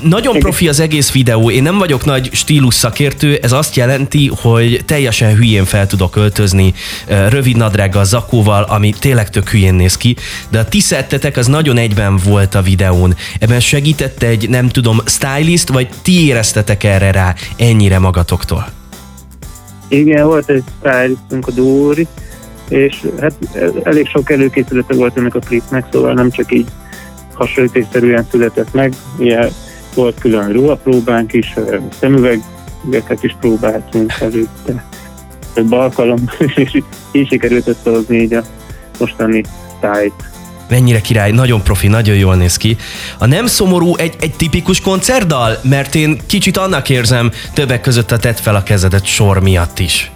Nagyon 0.02 0.40
profi 0.40 0.68
az 0.68 0.80
egész 0.80 1.12
videó, 1.12 1.52
én 1.52 1.64
nem 1.64 1.78
vagyok 1.78 2.06
nagy 2.06 2.30
stílus 2.34 2.74
szakértő, 2.74 3.40
ez 3.42 3.52
azt 3.52 3.76
jelenti, 3.76 4.32
hogy 4.36 4.82
teljesen 4.86 5.36
hülyén 5.36 5.66
fel 5.66 5.88
tudok 5.88 6.16
öltözni, 6.16 6.74
rövid 7.08 7.58
nadrággal, 7.58 8.06
zakóval, 8.06 8.64
ami 8.64 8.94
tényleg 9.00 9.30
tök 9.30 9.50
hülyén 9.50 9.74
néz 9.74 9.98
ki, 9.98 10.16
de 10.50 10.60
a 10.60 10.66
ti 10.66 10.80
szettetek 10.80 11.38
az 11.38 11.48
nagyon 11.48 11.78
egyben 11.78 12.18
volt 12.18 12.56
a 12.56 12.62
videón. 12.62 13.16
Ebben 13.40 13.60
segített 13.60 14.24
egy, 14.24 14.50
nem 14.50 14.70
tudom, 14.70 15.02
stylist, 15.06 15.65
vagy 15.70 15.90
ti 16.02 16.26
éreztetek 16.26 16.84
erre 16.84 17.12
rá 17.12 17.34
ennyire 17.58 18.00
magatoktól? 18.00 18.66
Igen, 19.88 20.26
volt 20.26 20.50
egy 20.50 20.64
stylistunk 20.80 21.48
a 21.48 21.52
Dóri, 21.52 22.08
és 22.70 23.08
hát 23.20 23.34
elég 23.84 24.08
sok 24.08 24.32
előkészülete 24.32 24.96
volt 24.96 25.18
ennek 25.18 25.36
a 25.36 25.40
klipnek, 25.40 25.86
szóval 25.92 26.14
nem 26.14 26.32
csak 26.32 26.54
így 26.54 26.68
hasonlítésszerűen 27.34 28.28
született 28.32 28.74
meg, 28.74 28.94
ugye 29.18 29.50
volt 29.94 30.20
külön 30.20 30.52
ruhapróbánk 30.52 31.34
is, 31.34 31.54
szemüvegeket 32.00 33.24
is 33.24 33.36
próbáltunk 33.40 34.14
előtte, 34.20 34.86
több 35.54 35.72
alkalom, 35.72 36.24
és 36.56 36.82
így 37.12 37.28
sikerült 37.28 37.68
összehozni 37.68 38.18
így 38.18 38.34
a 38.34 38.44
mostani 39.00 39.44
sztájt. 39.78 40.34
Mennyire 40.70 41.02
király, 41.02 41.32
nagyon 41.32 41.64
profi, 41.64 41.88
nagyon 41.88 42.16
jól 42.16 42.36
néz 42.36 42.58
ki. 42.58 42.78
A 43.20 43.26
nem 43.26 43.46
szomorú 43.46 43.96
egy, 43.96 44.16
egy 44.20 44.34
tipikus 44.36 44.82
koncertdal? 44.82 45.58
Mert 45.62 45.96
én 45.96 46.18
kicsit 46.26 46.58
annak 46.58 46.90
érzem 46.90 47.32
többek 47.54 47.82
között 47.82 48.12
a 48.12 48.18
tett 48.18 48.40
fel 48.40 48.56
a 48.56 48.64
kezedet 48.64 49.06
sor 49.06 49.42
miatt 49.42 49.80
is. 49.80 50.12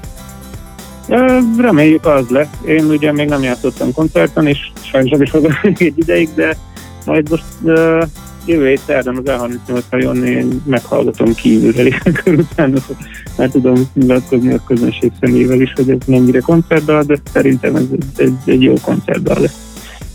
Reméljük 1.58 2.06
az 2.06 2.26
lesz. 2.30 2.48
Én 2.66 2.86
ugye 2.86 3.12
még 3.12 3.28
nem 3.28 3.44
játszottam 3.44 3.94
koncerten, 3.94 4.48
és 4.48 4.58
sajnos 4.92 5.12
nem 5.12 5.22
is 5.22 5.30
fogom 5.30 5.60
egy 5.64 5.94
ideig, 6.04 6.30
de 6.36 6.58
majd 7.06 7.30
most 7.30 7.44
ö, 7.64 8.04
jövő 8.46 8.68
hét 8.68 8.82
szerdán 8.86 9.16
az 9.16 9.24
E38-ra 9.26 10.02
jönni, 10.02 10.30
én 10.30 10.62
meghallgatom 10.66 11.34
kívülről, 11.34 11.86
és 11.86 11.98
akkor 12.04 12.34
utána 12.34 12.78
már 13.38 13.50
tudom 13.50 13.90
nyilatkozni 13.94 14.54
a 14.54 14.64
közönség 14.68 15.12
szemével 15.20 15.62
is, 15.62 15.74
hogy 15.76 15.90
ez 15.90 15.98
mennyire 16.06 16.40
koncertdal, 16.40 17.04
de 17.04 17.18
szerintem 17.34 17.76
ez 17.76 17.86
egy, 17.92 18.06
egy, 18.18 18.34
egy 18.46 18.62
jó 18.62 18.74
koncertdal 18.82 19.40
lesz. 19.40 19.69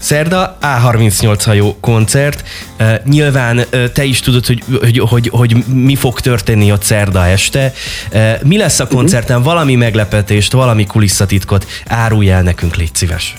Szerda 0.04 0.58
A38 0.61 1.40
hajó 1.44 1.76
koncert. 1.80 2.49
Uh, 2.80 2.94
nyilván 3.04 3.58
uh, 3.58 3.84
te 3.92 4.04
is 4.04 4.20
tudod, 4.20 4.46
hogy, 4.46 4.62
hogy, 4.80 4.99
hogy, 4.99 5.28
hogy 5.28 5.64
mi 5.66 5.94
fog 5.94 6.20
történni 6.20 6.73
ott 6.73 6.82
szerda 6.82 7.26
este. 7.26 7.73
Uh, 8.12 8.42
mi 8.42 8.58
lesz 8.58 8.80
a 8.80 8.87
koncerten? 8.87 9.42
Valami 9.42 9.75
meglepetést, 9.75 10.52
valami 10.52 10.86
kulisszatitkot 10.86 11.67
árulj 11.86 12.30
el 12.30 12.43
nekünk, 12.43 12.76
légy 12.76 12.95
szíves. 12.95 13.34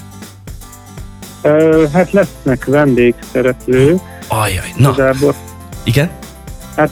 Hát 1.94 2.12
lesznek 2.12 2.66
vendégszereplők, 2.66 4.00
Ajaj, 4.28 4.74
na, 4.78 4.90
igazából 4.90 5.36
igen? 5.84 6.10
Hát 6.76 6.90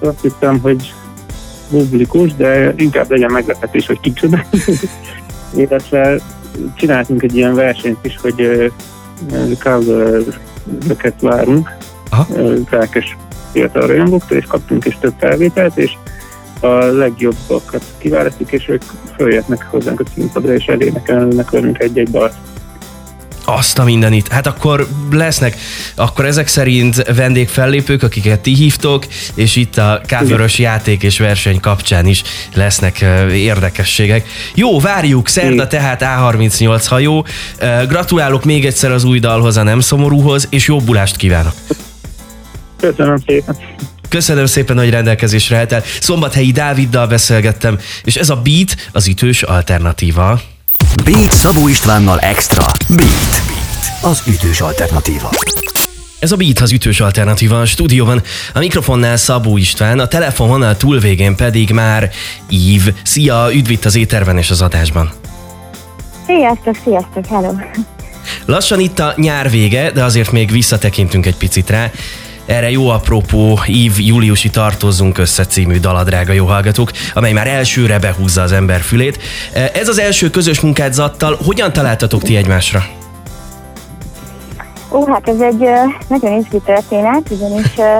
azt 0.00 0.20
hittem, 0.22 0.58
hogy 0.60 0.92
publikus, 1.70 2.34
de 2.34 2.74
inkább 2.76 3.10
legyen 3.10 3.30
meglepetés, 3.30 3.86
hogy 3.86 4.00
kicsoda. 4.00 4.44
Illetve 5.54 6.20
csináltunk 6.76 7.22
egy 7.22 7.36
ilyen 7.36 7.54
versenyt 7.54 8.04
is, 8.04 8.16
hogy 8.20 8.70
coveröket 9.62 11.20
várunk, 11.20 11.76
felkes 12.66 13.16
fiatal 13.52 13.86
rajongóktól, 13.86 14.36
és 14.36 14.44
kaptunk 14.44 14.84
is 14.84 14.98
több 15.00 15.14
felvételt, 15.18 15.76
és 15.76 15.92
a 16.60 16.68
legjobbakat 16.74 17.84
kiválasztjuk, 17.98 18.52
és 18.52 18.68
ők 18.68 18.82
följöhetnek 19.16 19.66
hozzánk 19.70 20.00
a 20.00 20.04
színpadra, 20.14 20.52
és 20.52 20.66
elénekelnek 20.66 21.50
velünk 21.50 21.78
egy-egy 21.78 22.10
dalt. 22.10 22.34
Azt 23.44 23.78
a 23.78 23.84
mindenit. 23.84 24.28
Hát 24.28 24.46
akkor 24.46 24.88
lesznek, 25.10 25.56
akkor 25.94 26.24
ezek 26.24 26.46
szerint 26.46 27.02
vendégfellépők, 27.14 28.02
akiket 28.02 28.40
ti 28.40 28.54
hívtok, 28.54 29.06
és 29.34 29.56
itt 29.56 29.78
a 29.78 30.00
kávörös 30.06 30.58
játék 30.58 31.02
és 31.02 31.18
verseny 31.18 31.60
kapcsán 31.60 32.06
is 32.06 32.22
lesznek 32.54 33.00
érdekességek. 33.32 34.28
Jó, 34.54 34.80
várjuk, 34.80 35.28
szerda 35.28 35.66
tehát 35.66 36.02
A38 36.04 36.84
hajó. 36.88 37.26
Gratulálok 37.88 38.44
még 38.44 38.66
egyszer 38.66 38.90
az 38.90 39.04
új 39.04 39.18
dalhoz, 39.18 39.56
a 39.56 39.62
Nem 39.62 39.80
Szomorúhoz, 39.80 40.46
és 40.50 40.66
jobbulást 40.66 41.16
kívánok. 41.16 41.54
Köszönöm 42.80 43.16
szépen! 43.26 43.56
Köszönöm 44.08 44.46
szépen, 44.46 44.78
hogy 44.78 44.90
rendelkezésre 44.90 45.56
álltál. 45.56 45.82
Szombathelyi 46.00 46.52
Dáviddal 46.52 47.06
beszélgettem, 47.06 47.78
és 48.04 48.16
ez 48.16 48.30
a 48.30 48.36
Beat 48.36 48.76
az 48.92 49.06
ütős 49.06 49.42
alternatíva. 49.42 50.40
Beat 51.04 51.32
Szabó 51.32 51.68
Istvánnal 51.68 52.18
Extra. 52.18 52.64
Beat. 52.88 53.42
Beat. 53.46 54.12
Az 54.12 54.22
ütős 54.26 54.60
alternatíva. 54.60 55.30
Ez 56.18 56.32
a 56.32 56.36
Beat 56.36 56.58
az 56.58 56.72
ütős 56.72 57.00
alternatíva 57.00 57.60
a 57.60 57.64
stúdióban. 57.64 58.22
A 58.54 58.58
mikrofonnál 58.58 59.16
Szabó 59.16 59.56
István, 59.56 59.98
a 59.98 60.06
telefonvonal 60.06 60.76
túlvégén 60.76 61.36
pedig 61.36 61.70
már 61.70 62.10
Ív. 62.48 62.94
Szia, 63.02 63.48
üdv 63.54 63.70
itt 63.70 63.84
az 63.84 63.94
éterben 63.94 64.38
és 64.38 64.50
az 64.50 64.62
adásban. 64.62 65.12
Sziasztok, 66.26 66.76
sziasztok, 66.84 67.26
hello! 67.26 67.52
Lassan 68.44 68.80
itt 68.80 68.98
a 68.98 69.14
nyár 69.16 69.50
vége, 69.50 69.90
de 69.90 70.04
azért 70.04 70.32
még 70.32 70.50
visszatekintünk 70.50 71.26
egy 71.26 71.36
picit 71.36 71.70
rá. 71.70 71.90
Erre 72.52 72.70
jó 72.70 72.88
apropó 72.88 73.58
Ív 73.66 73.92
júliusi 73.96 74.50
Tartozzunk 74.50 75.18
össze 75.18 75.44
című 75.44 75.78
dala, 75.78 76.04
drága 76.04 76.32
jó 76.32 76.46
hallgatók, 76.46 76.90
amely 77.14 77.32
már 77.32 77.46
elsőre 77.46 77.98
behúzza 77.98 78.42
az 78.42 78.52
ember 78.52 78.80
fülét. 78.80 79.18
Ez 79.74 79.88
az 79.88 79.98
első 79.98 80.30
közös 80.30 80.60
munkát 80.60 80.92
Zattal. 80.92 81.38
Hogyan 81.44 81.72
találtatok 81.72 82.22
ti 82.22 82.36
egymásra? 82.36 82.84
Ó, 84.90 85.06
hát 85.06 85.28
ez 85.28 85.40
egy 85.40 85.62
ö, 85.62 85.74
nagyon 86.08 86.38
izgi 86.38 86.60
történet, 86.64 87.30
ugyanis 87.30 87.66
ö, 87.76 87.98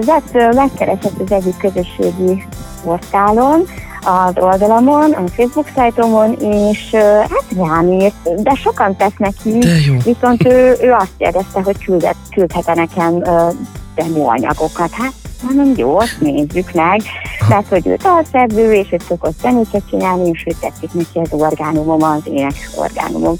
Zett 0.00 0.54
megkeresett 0.54 1.20
az 1.24 1.32
egyik 1.32 1.56
közösségi 1.56 2.46
portálon, 2.84 3.66
az 4.02 4.32
oldalamon, 4.36 5.12
a 5.12 5.28
Facebook 5.28 5.66
szájtomon, 5.74 6.36
és 6.40 6.90
hát 7.20 7.44
rám 7.56 7.92
írt, 7.92 8.42
de 8.42 8.54
sokan 8.54 8.96
tesznek 8.96 9.32
ki, 9.42 9.58
viszont 10.04 10.46
ő, 10.46 10.76
ő 10.80 10.92
azt 10.92 11.12
kérdezte, 11.18 11.62
hogy 11.62 11.84
küldet, 11.84 12.16
küldhet-e 12.34 12.74
nekem 12.74 13.22
ö, 13.24 13.48
demo-anyagokat. 13.94 14.90
Hát 14.90 15.12
mondom, 15.42 15.72
jó, 15.76 15.98
azt 15.98 16.20
nézzük 16.20 16.72
meg, 16.72 17.00
mert 17.48 17.68
hogy 17.68 17.86
ő 17.86 17.94
dalszerző, 17.94 18.72
és 18.72 18.88
ő 18.90 18.96
szokott 19.08 19.40
zenéket 19.40 19.82
csinálni, 19.90 20.28
és 20.28 20.44
ő 20.46 20.52
tetszik 20.60 20.92
neki 20.92 21.18
az 21.18 21.40
orgánumom, 21.40 22.02
az 22.02 22.22
ének 22.24 22.70
orgánumom. 22.76 23.34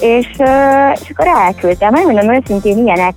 És, 0.00 0.28
és 0.94 1.10
akkor 1.10 1.26
elküldtem, 1.26 1.92
megmondom 1.92 2.34
őszintén, 2.34 2.78
ilyenek 2.78 3.16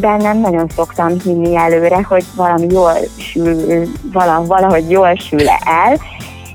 bennem 0.00 0.40
nagyon 0.40 0.68
szoktam 0.76 1.20
hinni 1.24 1.56
előre, 1.56 2.02
hogy 2.02 2.24
valami 2.36 2.66
jól 2.70 2.92
sül, 3.18 3.86
vala, 4.12 4.44
valahogy 4.46 4.90
jól 4.90 5.14
sül 5.14 5.48
el, 5.64 5.98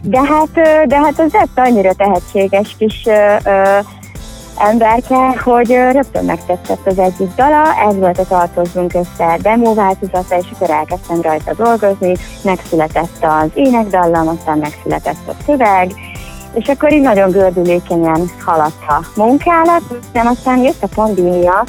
de 0.02 0.21
hát, 0.21 0.86
de 0.88 0.99
hát 0.99 1.19
az 1.19 1.34
lett 1.34 1.67
annyira 1.67 1.93
tehetséges 1.93 2.76
kis 2.78 3.06
ö, 3.06 3.36
ö, 3.45 3.80
emberke, 4.58 5.41
hogy 5.43 5.67
rögtön 5.91 6.26
megtetszett 6.26 6.88
az 6.88 6.99
egyik 6.99 7.36
dala, 7.36 7.63
ez 7.88 7.95
volt 7.95 8.19
a 8.19 8.26
Tartozzunk 8.26 8.93
össze 8.93 9.38
demo 9.41 9.73
változata, 9.73 10.38
és 10.38 10.45
akkor 10.54 10.69
elkezdtem 10.69 11.21
rajta 11.21 11.54
dolgozni, 11.54 12.13
megszületett 12.43 13.17
az 13.21 13.49
énekdallam, 13.54 14.28
aztán 14.28 14.58
megszületett 14.58 15.28
a 15.28 15.34
szöveg, 15.45 15.91
és 16.54 16.68
akkor 16.68 16.94
így 16.94 17.02
nagyon 17.02 17.30
gördülékenyen 17.32 18.30
haladt 18.46 18.84
a 18.88 19.02
munkálat, 19.16 19.82
de 20.12 20.22
aztán 20.26 20.58
jött 20.58 20.84
a 20.84 20.88
pandémia, 20.96 21.63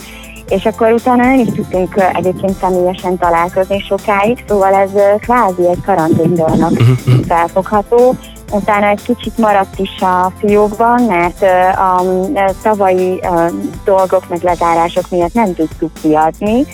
és 0.49 0.65
akkor 0.65 0.93
utána 0.93 1.25
nem 1.25 1.39
is 1.39 1.49
tudtunk 1.55 1.95
egyébként 2.13 2.57
személyesen 2.57 3.19
találkozni 3.19 3.79
sokáig, 3.81 4.45
szóval 4.49 4.75
ez 4.75 4.91
kvázi 5.21 5.69
egy 5.69 5.83
karanténdalnak 5.85 6.73
felfogható. 7.29 8.15
utána 8.51 8.87
egy 8.87 9.03
kicsit 9.03 9.39
maradt 9.39 9.79
is 9.79 10.01
a 10.01 10.33
fiókban, 10.39 11.03
mert 11.03 11.43
a 11.77 12.03
tavalyi 12.63 13.21
dolgok 13.85 14.29
meg 14.29 14.43
lezárások 14.43 15.11
miatt 15.11 15.35
nem 15.35 15.55
tudtuk 15.55 15.91
kiadni, 16.03 16.67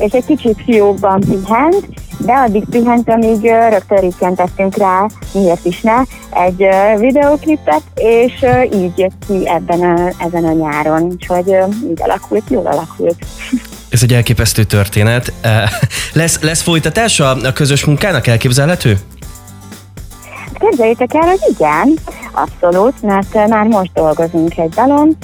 és 0.00 0.12
egy 0.12 0.24
kicsit 0.24 0.62
fiókban 0.64 1.20
pihent, 1.20 1.88
de 2.18 2.32
addig 2.32 2.64
pihent, 2.70 3.08
amíg 3.08 3.50
rögtön 3.70 4.34
tettünk 4.34 4.76
rá, 4.76 5.06
miért 5.32 5.64
is 5.64 5.80
ne, 5.80 6.02
egy 6.44 6.66
videoklipet, 6.98 7.82
és 7.94 8.44
így 8.74 8.98
jött 8.98 9.24
ki 9.28 9.48
ebben 9.48 9.80
a, 9.80 10.12
ezen 10.18 10.44
a 10.44 10.52
nyáron, 10.52 11.02
úgyhogy 11.02 11.56
így 11.88 12.02
alakult, 12.02 12.44
jól 12.48 12.66
alakult. 12.66 13.16
Ez 13.90 14.02
egy 14.02 14.12
elképesztő 14.12 14.64
történet. 14.64 15.32
Lesz, 16.12 16.40
lesz 16.40 16.62
folytatás 16.62 17.20
a, 17.20 17.30
a 17.30 17.52
közös 17.52 17.84
munkának 17.84 18.26
elképzelhető? 18.26 18.98
Képzeljétek 20.58 21.14
el, 21.14 21.28
hogy 21.28 21.40
igen, 21.48 21.98
abszolút, 22.32 23.02
mert 23.02 23.48
már 23.48 23.66
most 23.66 23.90
dolgozunk 23.94 24.58
egy 24.58 24.68
dalon, 24.68 25.16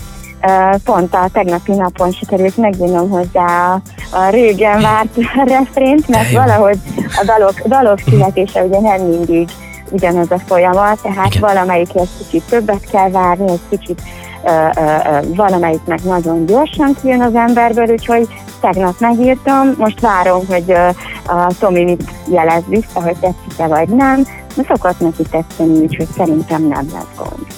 pont 0.84 1.14
a 1.14 1.28
tegnapi 1.32 1.72
napon 1.72 2.10
sikerült 2.10 2.56
megvinnom 2.56 3.10
hozzá 3.10 3.72
a, 3.72 3.80
a 4.16 4.28
régen 4.30 4.80
várt 4.80 5.16
refrént, 5.54 6.08
mert 6.08 6.30
valahogy 6.30 6.78
a 7.20 7.24
dalok, 7.24 7.60
dalok 7.60 7.98
születése 7.98 8.64
ugye 8.64 8.80
nem 8.80 9.00
mindig 9.00 9.48
ugyanaz 9.90 10.30
a 10.30 10.38
folyamat, 10.38 11.02
tehát 11.02 11.34
Igen. 11.34 11.40
valamelyik 11.40 11.94
egy 11.94 12.08
kicsit 12.18 12.42
többet 12.48 12.90
kell 12.90 13.10
várni, 13.10 13.50
egy 13.50 13.60
kicsit 13.68 14.02
uh, 14.42 14.52
uh, 14.76 15.36
valamelyik 15.36 15.84
meg 15.84 16.00
nagyon 16.04 16.46
gyorsan 16.46 16.96
kijön 17.02 17.20
az 17.20 17.34
emberből, 17.34 17.88
úgyhogy 17.88 18.28
tegnap 18.60 18.94
megírtam, 18.98 19.74
most 19.78 20.00
várom, 20.00 20.46
hogy 20.46 20.64
uh, 20.66 20.88
a 21.36 21.50
Tomi 21.58 21.84
mit 21.84 22.10
jelez 22.28 22.62
vissza, 22.68 23.02
hogy 23.02 23.16
tetszik-e 23.16 23.66
vagy 23.66 23.88
nem, 23.88 24.22
de 24.56 24.62
szokott 24.68 25.00
neki 25.00 25.22
tetszeni, 25.30 25.78
úgyhogy 25.78 26.08
szerintem 26.16 26.62
nem 26.62 26.88
lesz 26.92 27.16
gond 27.16 27.55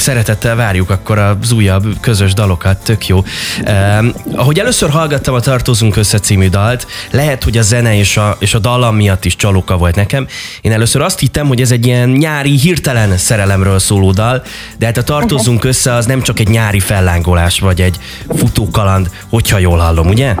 szeretettel 0.00 0.56
várjuk 0.56 0.90
akkor 0.90 1.18
az 1.18 1.52
újabb 1.52 1.84
közös 2.00 2.34
dalokat, 2.34 2.84
tök 2.84 3.06
jó. 3.06 3.22
Eh, 3.64 3.98
ahogy 4.34 4.58
először 4.58 4.90
hallgattam 4.90 5.34
a 5.34 5.40
Tartozunk 5.40 5.96
össze 5.96 6.18
című 6.18 6.48
dalt, 6.48 6.86
lehet, 7.10 7.44
hogy 7.44 7.58
a 7.58 7.62
zene 7.62 7.96
és 7.96 8.16
a, 8.16 8.36
és 8.38 8.54
a 8.54 8.58
dallam 8.58 8.96
miatt 8.96 9.24
is 9.24 9.36
csalóka 9.36 9.76
volt 9.76 9.94
nekem. 9.94 10.26
Én 10.60 10.72
először 10.72 11.02
azt 11.02 11.18
hittem, 11.18 11.46
hogy 11.46 11.60
ez 11.60 11.70
egy 11.70 11.86
ilyen 11.86 12.08
nyári 12.08 12.58
hirtelen 12.58 13.16
szerelemről 13.16 13.78
szóló 13.78 14.10
dal, 14.10 14.42
de 14.78 14.86
hát 14.86 14.96
a 14.96 15.02
Tartozunk 15.02 15.64
össze 15.64 15.92
az 15.92 16.06
nem 16.06 16.20
csak 16.20 16.38
egy 16.40 16.48
nyári 16.48 16.80
fellángolás, 16.80 17.60
vagy 17.60 17.80
egy 17.80 17.96
futókaland, 18.36 19.10
hogyha 19.30 19.58
jól 19.58 19.78
hallom, 19.78 20.08
ugye? 20.08 20.34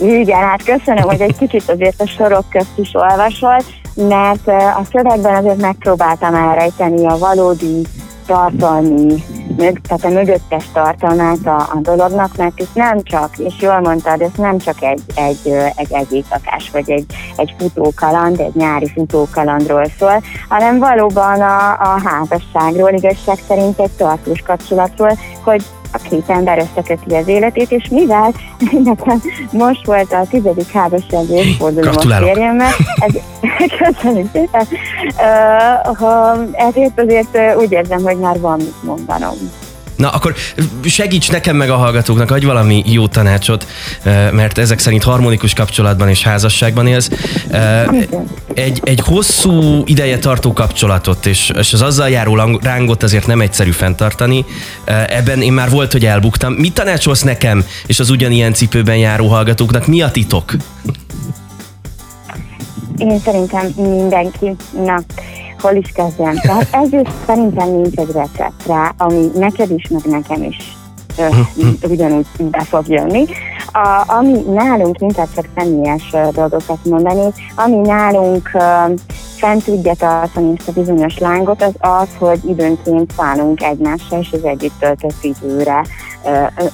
Igen, 0.00 0.40
hát 0.40 0.62
köszönöm, 0.64 1.02
hogy 1.02 1.20
egy 1.20 1.36
kicsit 1.38 1.70
azért 1.70 2.00
a 2.00 2.06
sorok 2.06 2.50
közt 2.50 2.78
is 2.78 2.90
olvasol, 2.92 3.62
mert 3.94 4.48
a 4.48 4.82
szövegben 4.92 5.34
azért 5.34 5.60
megpróbáltam 5.60 6.34
elrejteni 6.34 7.06
a 7.06 7.18
valódi 7.18 7.86
thoughts 8.24 8.62
on 8.62 8.84
the 9.08 9.41
tehát 9.56 10.04
a 10.04 10.08
mögöttes 10.08 10.64
tartalmát 10.72 11.46
a, 11.46 11.56
a 11.56 11.78
dolognak, 11.82 12.36
mert 12.36 12.60
itt 12.60 12.74
nem 12.74 13.02
csak, 13.02 13.38
és 13.38 13.54
jól 13.60 13.80
mondtad, 13.80 14.20
ez 14.20 14.30
nem 14.36 14.58
csak 14.58 14.82
egy, 14.82 15.02
egy, 15.14 15.52
egy 15.76 15.92
egész 15.92 16.26
lakás, 16.30 16.70
vagy 16.70 16.90
egy, 16.90 17.06
egy 17.36 17.54
futókaland, 17.58 18.40
egy 18.40 18.54
nyári 18.54 18.88
futókalandról 18.88 19.84
szól, 19.98 20.22
hanem 20.48 20.78
valóban 20.78 21.40
a, 21.40 21.70
a 21.70 22.00
házasságról, 22.04 22.92
igazság 22.92 23.38
szerint 23.48 23.78
egy 23.78 23.90
tartós 23.90 24.40
kapcsolatról, 24.40 25.18
hogy 25.44 25.64
a 25.92 25.98
két 26.08 26.28
ember 26.28 26.58
összeköti 26.58 27.14
az 27.14 27.28
életét, 27.28 27.70
és 27.70 27.88
mivel 27.88 28.34
nekem 28.84 29.22
most 29.50 29.86
volt 29.86 30.12
a 30.12 30.26
tizedik 30.30 30.72
házassági 30.72 31.32
évfordulom 31.32 31.94
a 31.96 32.00
férjemmel, 32.00 32.72
ez, 32.98 33.12
köszönöm 33.92 34.30
szépen, 34.32 34.66
ezért 36.52 37.00
azért 37.00 37.56
úgy 37.56 37.72
érzem, 37.72 38.02
hogy 38.02 38.16
már 38.16 38.40
van 38.40 38.56
mit 38.56 38.82
mondanom. 38.82 39.34
Na, 40.02 40.08
akkor 40.08 40.34
segíts 40.84 41.30
nekem 41.30 41.56
meg 41.56 41.70
a 41.70 41.76
hallgatóknak, 41.76 42.30
adj 42.30 42.44
valami 42.44 42.82
jó 42.86 43.06
tanácsot, 43.06 43.66
mert 44.32 44.58
ezek 44.58 44.78
szerint 44.78 45.02
harmonikus 45.02 45.54
kapcsolatban 45.54 46.08
és 46.08 46.22
házasságban 46.22 46.86
élsz. 46.86 47.10
Egy, 48.54 48.80
egy 48.84 49.00
hosszú 49.00 49.82
ideje 49.86 50.18
tartó 50.18 50.52
kapcsolatot, 50.52 51.26
és, 51.26 51.52
és 51.58 51.72
az 51.72 51.82
azzal 51.82 52.08
járó 52.08 52.58
rángot 52.62 53.02
azért 53.02 53.26
nem 53.26 53.40
egyszerű 53.40 53.70
fenntartani. 53.70 54.44
Ebben 55.06 55.42
én 55.42 55.52
már 55.52 55.70
volt, 55.70 55.92
hogy 55.92 56.04
elbuktam. 56.04 56.52
Mit 56.52 56.74
tanácsolsz 56.74 57.22
nekem 57.22 57.64
és 57.86 58.00
az 58.00 58.10
ugyanilyen 58.10 58.54
cipőben 58.54 58.96
járó 58.96 59.28
hallgatóknak? 59.28 59.86
Mi 59.86 60.00
a 60.02 60.10
titok? 60.10 60.52
Én 62.98 63.20
szerintem 63.24 63.72
mindenki, 63.76 64.56
na, 64.84 65.02
hol 65.62 65.74
is 65.74 65.92
kezdjem. 65.94 66.34
Tehát 66.34 66.68
egyrészt 66.72 67.10
szerintem 67.26 67.68
nincs 67.68 67.96
egy 67.96 68.10
recept 68.12 68.66
rá, 68.66 68.94
ami 68.98 69.30
neked 69.34 69.70
is, 69.70 69.88
meg 69.88 70.02
nekem 70.04 70.42
is 70.42 70.56
ugyanúgy 71.92 72.26
be 72.38 72.64
fog 72.64 72.88
jönni. 72.88 73.24
A, 73.72 74.04
ami 74.06 74.40
nálunk, 74.40 75.00
inkább 75.00 75.28
csak 75.34 75.44
személyes 75.56 76.10
dolgokat 76.10 76.84
mondani, 76.84 77.32
ami 77.54 77.76
nálunk 77.76 78.50
uh, 78.54 78.98
fent 79.42 79.64
tudja 79.64 79.94
tartani 79.94 80.54
ezt 80.58 80.68
a 80.68 80.72
bizonyos 80.72 81.18
lángot, 81.18 81.62
az 81.62 81.74
az, 81.78 82.08
hogy 82.18 82.40
időnként 82.44 83.12
szállunk 83.16 83.62
egymásra 83.62 84.18
és 84.18 84.28
az 84.32 84.44
együtt 84.44 84.78
töltött 84.78 85.22
időre. 85.22 85.84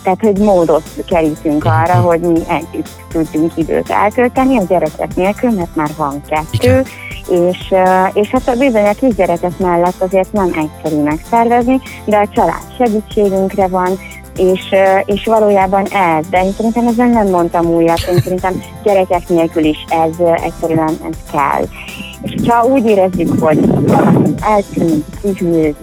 Tehát, 0.02 0.20
hogy 0.20 0.38
módot 0.38 0.82
kerítünk 1.06 1.64
arra, 1.64 1.94
hogy 2.08 2.20
mi 2.20 2.40
együtt 2.48 2.88
tudjunk 3.12 3.52
időt 3.56 3.90
eltölteni 3.90 4.58
a 4.58 4.64
gyerekek 4.68 5.14
nélkül, 5.14 5.50
mert 5.50 5.76
már 5.76 5.90
van 5.96 6.22
kettő, 6.28 6.82
és, 7.30 7.74
és 8.12 8.28
hát 8.28 8.48
a 8.48 8.58
bizony 8.58 8.86
a 8.86 8.92
kisgyerekek 8.92 9.58
mellett 9.58 10.00
azért 10.00 10.32
nem 10.32 10.50
egyszerű 10.54 11.02
megszervezni, 11.02 11.80
de 12.04 12.16
a 12.16 12.28
család 12.28 12.62
segítségünkre 12.76 13.66
van, 13.66 13.98
és, 14.36 14.74
és 15.04 15.24
valójában 15.24 15.84
ez, 15.84 16.28
de 16.30 16.44
én 16.44 16.52
szerintem 16.52 16.86
ezen 16.86 17.08
nem 17.08 17.28
mondtam 17.28 17.66
újat, 17.66 18.08
én 18.10 18.20
szerintem 18.20 18.62
gyerekek 18.82 19.28
nélkül 19.28 19.64
is 19.64 19.84
ez 19.88 20.26
egyszerűen 20.42 20.98
ez 21.10 21.16
kell. 21.32 21.64
És 22.22 22.48
ha 22.48 22.66
úgy 22.66 22.84
érezzük, 22.84 23.40
hogy 23.40 23.58
eltűnünk, 24.40 25.04
kívül, 25.22 25.74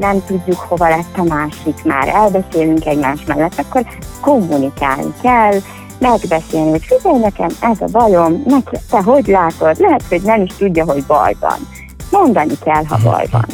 nem 0.00 0.22
tudjuk 0.26 0.58
hova 0.58 0.88
lett 0.88 1.16
a 1.16 1.22
másik 1.22 1.84
már, 1.84 2.08
elbeszélünk 2.08 2.86
egymás 2.86 3.24
mellett, 3.26 3.58
akkor 3.58 3.86
kommunikálni 4.20 5.12
kell, 5.22 5.54
megbeszélni, 6.02 6.70
hogy 6.70 6.84
figyelj 6.84 7.18
nekem, 7.18 7.48
ez 7.60 7.80
a 7.80 7.86
bajom, 7.92 8.42
te 8.90 9.02
hogy 9.02 9.26
látod? 9.26 9.80
Lehet, 9.80 10.02
hogy 10.08 10.20
nem 10.22 10.42
is 10.42 10.52
tudja, 10.58 10.84
hogy 10.84 11.04
baj 11.04 11.36
van. 11.40 11.68
Mondani 12.10 12.54
kell, 12.64 12.84
ha 12.84 12.98
baj 13.02 13.26
van. 13.30 13.46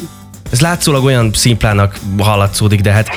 Ez 0.51 0.61
látszólag 0.61 1.05
olyan 1.05 1.31
szimplának 1.35 1.99
hallatszódik, 2.19 2.81
de 2.81 2.91
hát 2.91 3.09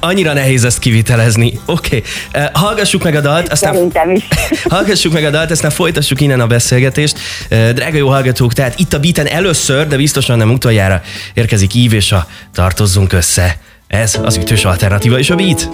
annyira 0.00 0.32
nehéz 0.32 0.64
ezt 0.64 0.78
kivitelezni. 0.78 1.60
Oké, 1.66 1.96
okay. 1.96 2.02
Eh, 2.30 2.48
hallgassuk 2.52 3.02
meg 3.02 3.14
a 3.14 3.20
dalt, 3.20 3.48
aztán... 3.48 3.72
Szerintem 3.72 4.10
is. 4.10 4.28
hallgassuk 4.68 5.12
meg 5.12 5.24
a 5.24 5.30
dalt, 5.30 5.50
aztán 5.50 5.70
folytassuk 5.70 6.20
innen 6.20 6.40
a 6.40 6.46
beszélgetést. 6.46 7.18
Eh, 7.48 7.72
drága 7.72 7.96
jó 7.96 8.08
hallgatók, 8.08 8.52
tehát 8.52 8.78
itt 8.78 8.92
a 8.92 8.98
beaten 8.98 9.26
először, 9.26 9.86
de 9.86 9.96
biztosan 9.96 10.38
nem 10.38 10.50
utoljára 10.50 11.02
érkezik 11.34 11.74
Ív 11.74 11.92
és 11.92 12.12
a 12.12 12.26
Tartozzunk 12.52 13.12
össze. 13.12 13.56
Ez 13.86 14.18
az 14.24 14.36
ütős 14.36 14.64
alternatíva 14.64 15.18
és 15.18 15.30
a 15.30 15.34
beat. 15.34 15.68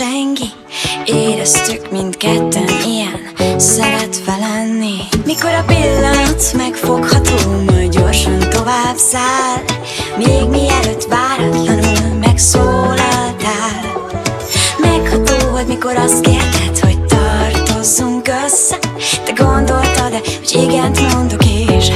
Senki. 0.00 0.48
Éreztük 1.04 1.90
mindketten 1.90 2.68
ilyen 2.86 3.20
szeretve 3.58 4.36
lenni 4.38 4.96
Mikor 5.24 5.50
a 5.50 5.64
pillanat 5.66 6.52
megfogható, 6.56 7.36
majd 7.66 7.90
gyorsan 7.90 8.38
tovább 8.38 8.96
száll 8.96 9.62
Még 10.16 10.48
mielőtt 10.48 11.04
váratlanul 11.04 12.18
megszólaltál. 12.20 14.08
Megható, 14.78 15.50
hogy 15.50 15.66
mikor 15.66 15.96
azt 15.96 16.20
kérted, 16.20 16.78
hogy 16.78 16.98
tartozzunk 17.04 18.28
össze. 18.44 18.78
Te 19.24 19.32
gondoltad-e, 19.44 20.20
hogy 20.38 20.62
igent 20.62 21.12
mondok 21.12 21.44
és 21.44 21.88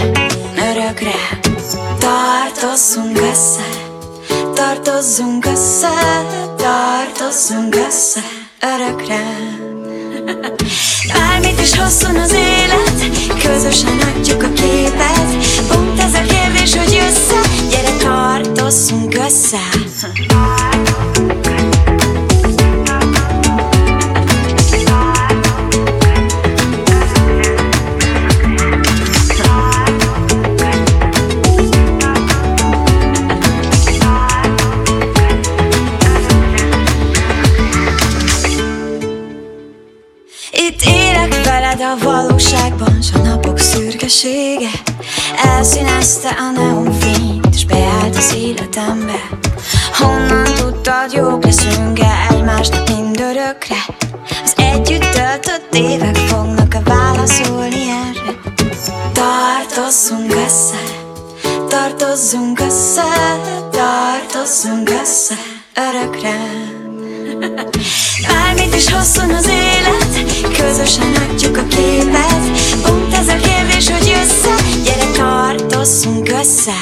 örökre 0.57 1.41
Tartozzunk 1.99 3.19
össze, 3.19 3.84
tartozzunk 4.85 5.47
össze 5.47 5.89
Tartozzunk 6.57 7.75
össze 7.75 8.21
örökre. 8.61 9.23
Bármit 11.13 11.61
is 11.61 11.77
hosszon 11.77 12.17
az 12.17 12.33
élet 12.33 13.29
Közösen 13.43 13.99
adjuk 13.99 14.43
a 14.43 14.53
képet. 14.53 15.37
Pont 15.69 16.01
ez 16.01 16.15
a 16.15 16.21
kérdés, 16.21 16.75
hogy 16.77 16.99
össze 17.09 17.41
Gyere 17.71 17.97
tartozzunk 17.97 19.15
össze 19.15 19.59
valóságban, 42.85 43.03
s 43.03 43.13
a 43.15 43.19
napok 43.19 43.59
szürkesége. 43.59 44.71
Elszínezte 45.45 46.29
a 46.29 46.51
neonfényt, 46.51 47.47
és 47.55 47.65
beállt 47.65 48.17
az 48.17 48.35
életembe. 48.37 49.29
Honnan 49.93 50.45
tudtad, 50.45 51.13
jók 51.13 51.45
leszünk-e 51.45 52.27
egymásnak 52.31 52.89
mindörökre? 52.89 53.77
Az 54.45 54.53
együtt 54.57 55.11
töltött 55.11 55.75
évek 55.75 56.17
fognak-e 56.17 56.81
válaszolni 56.85 57.83
erre? 57.91 58.41
Tartozzunk 59.13 60.35
össze, 60.35 60.83
tartozzunk 61.69 62.61
össze, 62.61 63.03
tartozzunk 63.71 64.91
össze 64.91 65.35
örökre. 65.75 66.37
Bármit 68.29 68.75
is 68.75 68.93
hosszon 68.93 69.31
az 69.31 69.49
élet, 69.49 69.84
közösen 70.77 71.15
adjuk 71.15 71.57
a 71.57 71.67
képet. 71.67 72.43
Pont 72.83 73.15
ez 73.15 73.29
a 73.29 73.37
kérdés, 73.37 73.91
hogy 73.91 74.13
össze, 74.23 74.55
gyere 74.85 75.11
tartozzunk 75.11 76.29
össze 76.29 76.73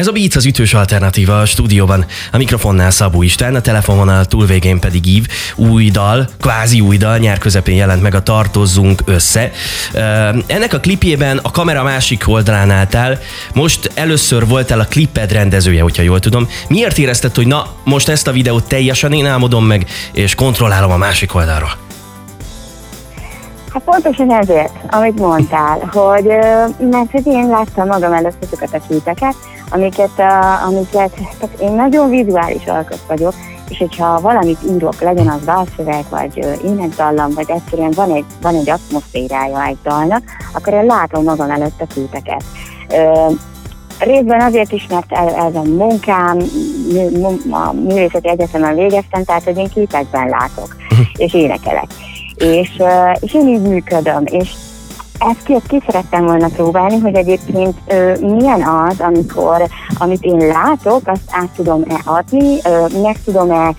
Ez 0.00 0.06
a 0.06 0.12
Beats 0.12 0.36
az 0.36 0.44
ütős 0.44 0.74
alternatíva 0.74 1.40
a 1.40 1.44
stúdióban. 1.44 2.04
A 2.32 2.36
mikrofonnál 2.36 2.90
Szabó 2.90 3.22
Isten, 3.22 3.54
a 3.54 3.60
telefonvonal 3.60 4.24
túlvégén 4.24 4.78
pedig 4.78 5.06
Ív. 5.06 5.26
Új 5.56 5.90
dal, 5.90 6.28
kvázi 6.40 6.80
új 6.80 6.96
dal, 6.96 7.18
nyár 7.18 7.38
közepén 7.38 7.76
jelent 7.76 8.02
meg 8.02 8.14
a 8.14 8.22
Tartozzunk 8.22 9.02
össze. 9.04 9.50
Ennek 10.46 10.72
a 10.72 10.80
klipjében 10.80 11.38
a 11.42 11.50
kamera 11.50 11.82
másik 11.82 12.28
oldalán 12.28 12.70
álltál. 12.70 13.18
Most 13.54 13.90
először 13.94 14.46
voltál 14.46 14.80
a 14.80 14.84
kliped 14.84 15.32
rendezője, 15.32 15.82
hogyha 15.82 16.02
jól 16.02 16.20
tudom. 16.20 16.48
Miért 16.68 16.98
érezted, 16.98 17.34
hogy 17.34 17.46
na, 17.46 17.66
most 17.84 18.08
ezt 18.08 18.28
a 18.28 18.32
videót 18.32 18.68
teljesen 18.68 19.12
én 19.12 19.26
álmodom 19.26 19.64
meg, 19.64 19.86
és 20.12 20.34
kontrollálom 20.34 20.90
a 20.90 20.96
másik 20.96 21.34
oldalról? 21.34 21.72
Hát 23.72 23.82
pontosan 23.82 24.32
ezért, 24.32 24.72
amit 24.88 25.18
mondtál, 25.18 25.78
hogy 25.92 26.24
mert 26.90 27.10
hogy 27.10 27.26
én 27.26 27.48
láttam 27.48 27.86
magam 27.86 28.12
előtt 28.12 28.44
azokat 28.44 28.74
a 28.74 28.86
képeket, 28.88 29.34
amiket, 29.70 30.10
uh, 30.16 30.66
amiket 30.66 31.10
tehát 31.14 31.60
én 31.60 31.72
nagyon 31.72 32.10
vizuális 32.10 32.66
alkat 32.66 33.00
vagyok, 33.06 33.34
és 33.68 33.78
hogyha 33.78 34.20
valamit 34.20 34.58
írok, 34.74 35.00
legyen 35.00 35.28
az 35.28 35.44
dalszöveg, 35.44 36.04
vagy 36.10 36.46
énekdallam, 36.64 37.30
vagy 37.34 37.50
egyszerűen 37.50 37.90
van 37.90 38.12
egy, 38.12 38.24
van 38.42 38.54
egy 38.54 38.70
atmoszférája 38.70 39.64
egy 39.64 39.78
dalnak, 39.82 40.22
akkor 40.52 40.72
én 40.72 40.84
látom 40.84 41.24
magam 41.24 41.50
előtt 41.50 41.80
a 41.80 41.86
képeket. 41.94 42.44
Ö, 42.88 43.32
Részben 44.00 44.40
azért 44.40 44.72
is, 44.72 44.86
mert 44.90 45.12
ez, 45.12 45.54
a 45.54 45.62
munkám, 45.62 46.38
a 47.50 47.72
művészeti 47.72 48.28
egyetemen 48.28 48.74
végeztem, 48.74 49.24
tehát 49.24 49.44
hogy 49.44 49.56
én 49.56 49.68
képekben 49.68 50.28
látok, 50.28 50.76
és 51.16 51.34
énekelek. 51.34 51.86
És, 52.36 52.82
és 53.20 53.34
én 53.34 53.48
így 53.48 53.62
működöm, 53.62 54.22
és 54.24 54.50
ezt 55.20 55.42
ki, 55.42 55.56
ki 55.68 55.82
szerettem 55.86 56.24
volna 56.24 56.48
próbálni, 56.48 56.98
hogy 56.98 57.14
egyébként 57.14 57.76
ö, 57.86 58.12
milyen 58.20 58.62
az, 58.62 59.00
amikor, 59.00 59.62
amit 59.98 60.22
én 60.22 60.46
látok, 60.46 61.00
azt 61.04 61.20
át 61.30 61.48
tudom-e 61.56 62.00
adni, 62.04 62.58
ö, 62.64 63.00
meg 63.02 63.16
tudom-e 63.24 63.74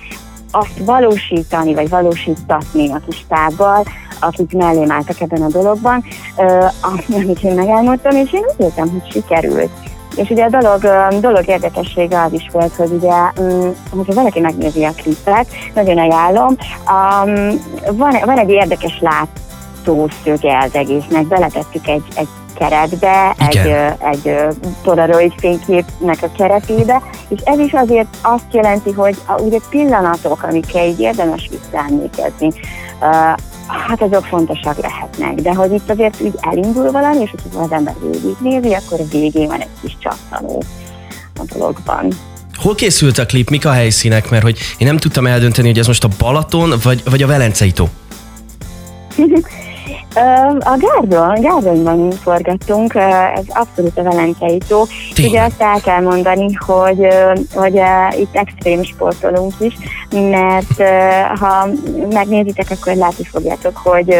azt 0.51 0.77
valósítani, 0.85 1.73
vagy 1.73 1.89
valósítatni 1.89 2.91
a 2.91 3.01
kis 3.07 3.25
tábbal, 3.27 3.83
akik 4.19 4.53
mellém 4.53 4.91
álltak 4.91 5.21
ebben 5.21 5.41
a 5.41 5.47
dologban, 5.47 6.03
ö, 6.37 6.65
amit 6.81 7.43
én 7.43 7.53
megálmodtam, 7.53 8.15
és 8.15 8.33
én 8.33 8.43
úgy 8.47 8.65
értem, 8.65 8.89
hogy 8.89 9.11
sikerült. 9.11 9.71
És 10.15 10.29
ugye 10.29 10.43
a 10.43 10.49
dolog, 10.49 10.81
dolog 11.21 11.47
érdekessége 11.47 12.21
az 12.21 12.33
is 12.33 12.49
volt, 12.51 12.75
hogy 12.75 12.91
ugye, 12.91 13.15
mm, 13.41 13.69
hogyha 13.89 14.13
valaki 14.13 14.39
megnézi 14.39 14.83
a 14.83 14.91
klipet, 14.91 15.47
nagyon 15.73 15.97
ajánlom, 15.97 16.55
um, 16.87 17.61
van, 17.97 18.15
van 18.25 18.37
egy 18.37 18.49
érdekes 18.49 18.99
látószöge 19.85 20.57
az 20.57 20.75
egésznek, 20.75 21.27
beletettük 21.27 21.87
egy, 21.87 22.03
egy 22.15 22.27
keretbe, 22.55 23.35
egy, 23.37 23.55
Igen. 23.55 23.95
egy 23.99 24.35
Polaroid 24.83 25.33
fényképnek 25.37 26.17
a 26.21 26.31
keretébe, 26.37 27.01
és 27.27 27.39
ez 27.43 27.59
is 27.59 27.71
azért 27.71 28.07
azt 28.21 28.45
jelenti, 28.51 28.91
hogy 28.91 29.15
a, 29.25 29.41
ugye 29.41 29.57
pillanatok, 29.69 30.43
amikkel 30.43 30.85
így 30.85 30.99
érdemes 30.99 31.49
visszaemlékezni, 31.49 32.47
uh, 32.47 33.07
hát 33.67 34.01
azok 34.01 34.25
fontosak 34.25 34.77
lehetnek, 34.81 35.33
de 35.33 35.53
hogy 35.53 35.71
itt 35.71 35.89
azért 35.89 36.21
úgy 36.21 36.33
elindul 36.41 36.91
valami, 36.91 37.21
és 37.21 37.29
hogyha 37.43 37.61
az 37.61 37.71
ember 37.71 37.95
végignézi, 38.01 38.73
akkor 38.73 38.99
a 38.99 39.09
végén 39.11 39.47
van 39.47 39.59
egy 39.59 39.67
kis 39.81 39.97
csattanó 39.99 40.63
a 41.39 41.43
dologban. 41.53 42.07
Hol 42.55 42.75
készült 42.75 43.17
a 43.17 43.25
klip, 43.25 43.49
mik 43.49 43.65
a 43.65 43.71
helyszínek, 43.71 44.29
mert 44.29 44.43
hogy 44.43 44.57
én 44.77 44.87
nem 44.87 44.97
tudtam 44.97 45.27
eldönteni, 45.27 45.67
hogy 45.67 45.79
ez 45.79 45.87
most 45.87 46.03
a 46.03 46.09
Balaton, 46.17 46.73
vagy, 46.83 47.01
vagy 47.05 47.23
a 47.23 47.27
Velencei 47.27 47.71
tó. 47.71 47.89
A 50.59 50.77
Gárdon, 50.77 51.41
Gárdonban 51.41 52.11
forgattunk, 52.11 52.93
ez 53.35 53.43
abszolút 53.47 53.97
a 53.97 54.03
Velencei 54.03 54.57
tó. 54.67 54.83
Ugye 55.17 55.41
azt 55.41 55.61
el 55.61 55.79
kell 55.83 56.01
mondani, 56.01 56.53
hogy, 56.53 57.07
hogy 57.53 57.81
itt 58.19 58.35
extrém 58.35 58.83
sportolunk 58.83 59.53
is, 59.59 59.73
mert 60.11 60.89
ha 61.39 61.67
megnézitek, 62.09 62.65
akkor 62.69 62.95
látni 62.95 63.23
fogjátok, 63.23 63.77
hogy 63.77 64.15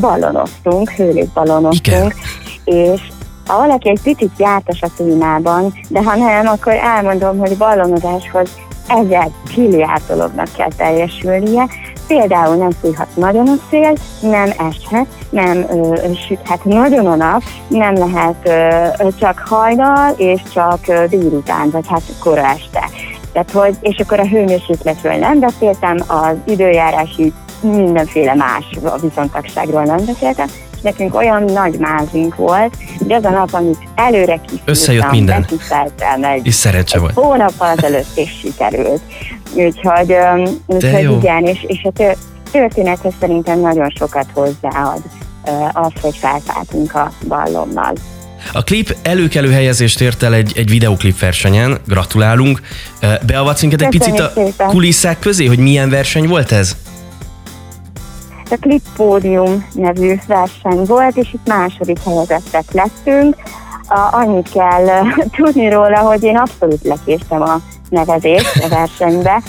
ballonoztunk, 0.00 0.90
hőlésballonoztunk, 0.90 2.14
és 2.64 3.00
ha 3.46 3.58
valaki 3.58 3.88
egy 3.88 4.00
picit 4.02 4.32
jártas 4.38 4.82
a 4.82 4.90
témában, 4.96 5.74
de 5.88 6.02
ha 6.02 6.16
nem, 6.16 6.46
akkor 6.46 6.72
elmondom, 6.72 7.38
hogy 7.38 7.56
ballonozáshoz 7.56 8.48
ezer 8.88 9.28
milliárd 9.56 10.02
dolognak 10.08 10.48
kell 10.56 10.70
teljesülnie. 10.76 11.66
Például 12.06 12.56
nem 12.56 12.70
fújhat 12.70 13.06
nagyon 13.14 13.48
a 13.48 13.54
szél, 13.70 13.92
nem 14.20 14.50
eshet, 14.50 15.06
nem 15.30 15.66
ö, 15.70 15.94
süthet 16.26 16.64
nagyon 16.64 17.06
a 17.06 17.14
nap, 17.14 17.42
nem 17.68 17.94
lehet 17.94 18.36
ö, 18.44 19.08
csak 19.18 19.38
hajnal, 19.38 20.14
és 20.16 20.40
csak 20.54 20.78
ö, 20.86 21.04
délután, 21.08 21.70
vagy 21.70 21.88
hát 21.88 22.02
kora 22.20 22.46
este. 22.46 22.88
Tehát, 23.32 23.50
hogy, 23.50 23.76
és 23.80 23.98
akkor 23.98 24.20
a 24.20 24.26
hőmérsékletről 24.26 25.14
nem 25.14 25.38
beszéltem, 25.38 25.96
az 26.06 26.36
időjárási 26.44 27.32
mindenféle 27.60 28.34
más 28.34 28.78
viszontagságról 29.00 29.82
nem 29.82 30.04
beszéltem, 30.04 30.46
nekünk 30.86 31.14
olyan 31.14 31.42
nagy 31.44 31.78
mázink 31.78 32.34
volt, 32.34 32.76
hogy 32.98 33.12
az 33.12 33.24
a 33.24 33.30
nap, 33.30 33.52
amit 33.52 33.78
előre 33.94 34.36
kiszúrtam, 34.36 34.64
Összejött 34.74 35.10
minden. 35.10 35.46
egy 36.20 36.46
És 36.46 36.54
szerencse 36.54 36.98
volt. 36.98 37.12
hónappal 37.14 37.74
azelőtt 37.76 38.16
is 38.16 38.38
sikerült. 38.40 39.00
Úgyhogy, 39.54 40.16
úgyhogy 40.66 41.10
igen, 41.18 41.44
és, 41.44 41.64
és 41.66 41.80
a 41.82 41.90
tör- 41.90 42.18
történethez 42.50 43.12
szerintem 43.20 43.60
nagyon 43.60 43.92
sokat 43.98 44.26
hozzáad 44.32 45.02
az, 45.72 45.92
hogy 46.00 46.16
felszálltunk 46.16 46.94
a 46.94 47.12
ballonnal. 47.28 47.92
A 48.52 48.62
klip 48.62 48.96
előkelő 49.02 49.50
helyezést 49.50 50.00
ért 50.00 50.22
el 50.22 50.34
egy, 50.34 50.52
egy 50.56 50.70
videoklip 50.70 51.18
versenyen, 51.18 51.78
gratulálunk. 51.86 52.60
Beavatsz 53.26 53.60
minket 53.60 53.82
egy 53.82 53.88
picit 53.88 54.20
a 54.20 54.32
szépen. 54.34 54.66
kulisszák 54.66 55.18
közé, 55.18 55.46
hogy 55.46 55.58
milyen 55.58 55.90
verseny 55.90 56.28
volt 56.28 56.52
ez? 56.52 56.76
A 58.50 58.56
Clip 58.60 58.82
nevű 59.72 60.14
verseny 60.26 60.84
volt, 60.84 61.16
és 61.16 61.32
itt 61.32 61.48
második 61.48 61.98
helyezettek 62.04 62.72
lettünk. 62.72 63.36
Annyit 64.10 64.50
kell 64.50 64.86
tudni 65.36 65.68
róla, 65.68 65.98
hogy 65.98 66.22
én 66.22 66.36
abszolút 66.36 66.84
lekéstem 66.84 67.42
a 67.42 67.60
nevezést 67.88 68.64
a 68.64 68.68
versenybe, 68.68 69.42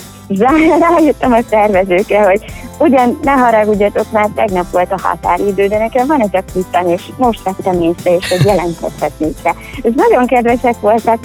rájöttem 0.80 1.32
a 1.32 1.38
szervezőkre, 1.50 2.24
hogy 2.24 2.44
ugyan 2.78 3.18
ne 3.22 3.32
haragudjatok, 3.32 4.12
már 4.12 4.28
tegnap 4.34 4.70
volt 4.70 4.92
a 4.92 5.00
határidő, 5.02 5.66
de 5.66 5.78
nekem 5.78 6.06
van 6.06 6.20
ez 6.20 6.28
a 6.32 6.42
kvittan, 6.52 6.88
és 6.88 7.02
most 7.16 7.42
vettem 7.42 7.82
észre, 7.82 8.16
és 8.16 8.28
hogy 8.28 8.44
jelentkezhetnék 8.44 9.36
rá. 9.42 9.52
És 9.82 9.92
nagyon 9.94 10.26
kedvesek 10.26 10.80
voltak, 10.80 11.18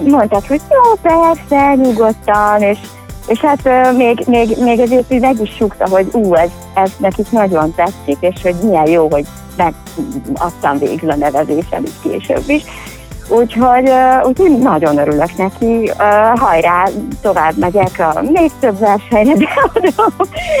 mondták, 0.00 0.48
hogy 0.48 0.60
jó, 0.70 0.94
persze, 1.02 1.74
nyugodtan, 1.74 2.62
és 2.62 2.78
és 3.26 3.38
hát 3.38 3.94
még, 3.96 4.22
még, 4.26 4.56
még 4.58 4.80
azért 4.80 5.12
így 5.12 5.20
meg 5.20 5.40
is 5.42 5.54
sukta, 5.56 5.88
hogy 5.88 6.08
ú, 6.12 6.34
ez, 6.34 6.50
ez 6.74 6.90
nekik 6.98 7.30
nagyon 7.30 7.74
tetszik, 7.74 8.16
és 8.20 8.42
hogy 8.42 8.54
milyen 8.62 8.88
jó, 8.88 9.10
hogy 9.10 9.26
megadtam 9.56 10.78
végül 10.78 11.10
a 11.10 11.16
nevezésem 11.16 11.84
is 11.84 11.92
később 12.02 12.42
is. 12.46 12.62
Úgyhogy, 13.28 13.90
úgyhogy 14.22 14.58
nagyon 14.58 14.98
örülök 14.98 15.36
neki. 15.36 15.90
Hajrá, 16.34 16.88
tovább 17.22 17.56
megyek 17.56 17.98
a 17.98 18.22
még 18.32 18.50
több 18.60 18.78
versenyre 18.78 19.34
beadom, 19.34 20.14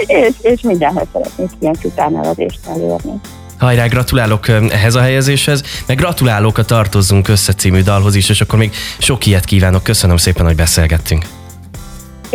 és, 0.06 0.32
és 0.40 0.60
mindenhez 0.60 1.06
szeretnék 1.12 1.50
ilyen 1.58 1.76
utánnevezést 1.82 2.60
elérni. 2.68 3.20
Hajrá, 3.58 3.86
gratulálok 3.86 4.48
ehhez 4.48 4.94
a 4.94 5.00
helyezéshez, 5.00 5.62
meg 5.86 5.96
gratulálok 5.96 6.58
a 6.58 6.64
Tartozzunk 6.64 7.28
össze 7.28 7.52
című 7.52 7.82
dalhoz 7.82 8.14
is, 8.14 8.28
és 8.28 8.40
akkor 8.40 8.58
még 8.58 8.72
sok 8.98 9.26
ilyet 9.26 9.44
kívánok. 9.44 9.82
Köszönöm 9.82 10.16
szépen, 10.16 10.46
hogy 10.46 10.56
beszélgettünk. 10.56 11.24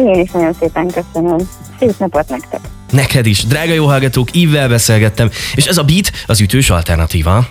Én 0.06 0.20
is 0.20 0.32
nagyon 0.32 0.54
szépen 0.60 0.88
köszönöm. 0.88 1.38
Szép 1.80 1.98
napot 1.98 2.30
nektek! 2.30 2.60
Neked 2.92 3.26
is, 3.26 3.46
drága 3.46 3.74
jó 3.74 3.86
hallgatók, 3.86 4.36
Ivvel 4.36 4.70
beszélgettem, 4.70 5.30
és 5.56 5.66
ez 5.66 5.78
a 5.78 5.84
Beat 5.84 6.12
az 6.26 6.42
ütős 6.42 6.70
alternatíva. 6.70 7.48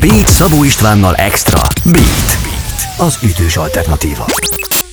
Beat 0.00 0.28
Szabó 0.28 0.64
Istvánnal 0.64 1.14
Extra. 1.14 1.60
Beat. 1.84 2.38
Az 2.98 3.18
ütős 3.22 3.56
alternatíva. 3.56 4.24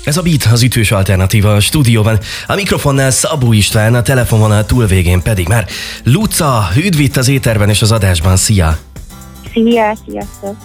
Ez 0.03 0.17
a 0.17 0.21
Beat 0.21 0.47
az 0.51 0.63
ütős 0.63 0.91
alternatíva 0.91 1.53
a 1.53 1.59
stúdióban. 1.59 2.19
A 2.47 2.55
mikrofonnál 2.55 3.11
Szabó 3.11 3.53
István, 3.53 3.95
a 3.95 4.01
telefonvonal 4.01 4.65
túlvégén 4.65 5.21
pedig 5.21 5.47
már 5.47 5.67
Luca, 6.03 6.67
üdv 6.77 6.99
itt 6.99 7.17
az 7.17 7.27
éterben 7.27 7.69
és 7.69 7.81
az 7.81 7.91
adásban. 7.91 8.37
Szia! 8.37 8.77
Szia, 9.53 9.95
sziasztok! 10.07 10.55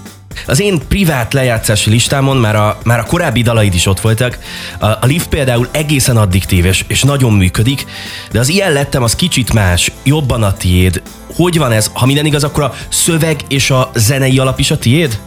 Az 0.46 0.60
én 0.60 0.80
privát 0.88 1.32
lejátszási 1.32 1.90
listámon 1.90 2.36
már 2.36 2.56
a, 2.56 2.78
már 2.84 2.98
a 2.98 3.04
korábbi 3.04 3.42
dalaid 3.42 3.74
is 3.74 3.86
ott 3.86 4.00
voltak. 4.00 4.38
A, 4.78 4.86
a 4.86 5.06
Lift 5.06 5.28
például 5.28 5.68
egészen 5.70 6.16
addiktív 6.16 6.64
és, 6.64 6.84
és 6.88 7.02
nagyon 7.02 7.32
működik, 7.32 7.86
de 8.30 8.38
az 8.38 8.48
ilyen 8.48 8.72
lettem 8.72 9.02
az 9.02 9.14
kicsit 9.14 9.52
más, 9.52 9.92
jobban 10.02 10.42
a 10.42 10.52
tiéd. 10.52 11.02
Hogy 11.36 11.58
van 11.58 11.72
ez? 11.72 11.90
Ha 11.92 12.06
minden 12.06 12.26
igaz, 12.26 12.44
akkor 12.44 12.62
a 12.62 12.74
szöveg 12.88 13.40
és 13.48 13.70
a 13.70 13.90
zenei 13.94 14.38
alap 14.38 14.58
is 14.58 14.70
a 14.70 14.78
tiéd? 14.78 15.18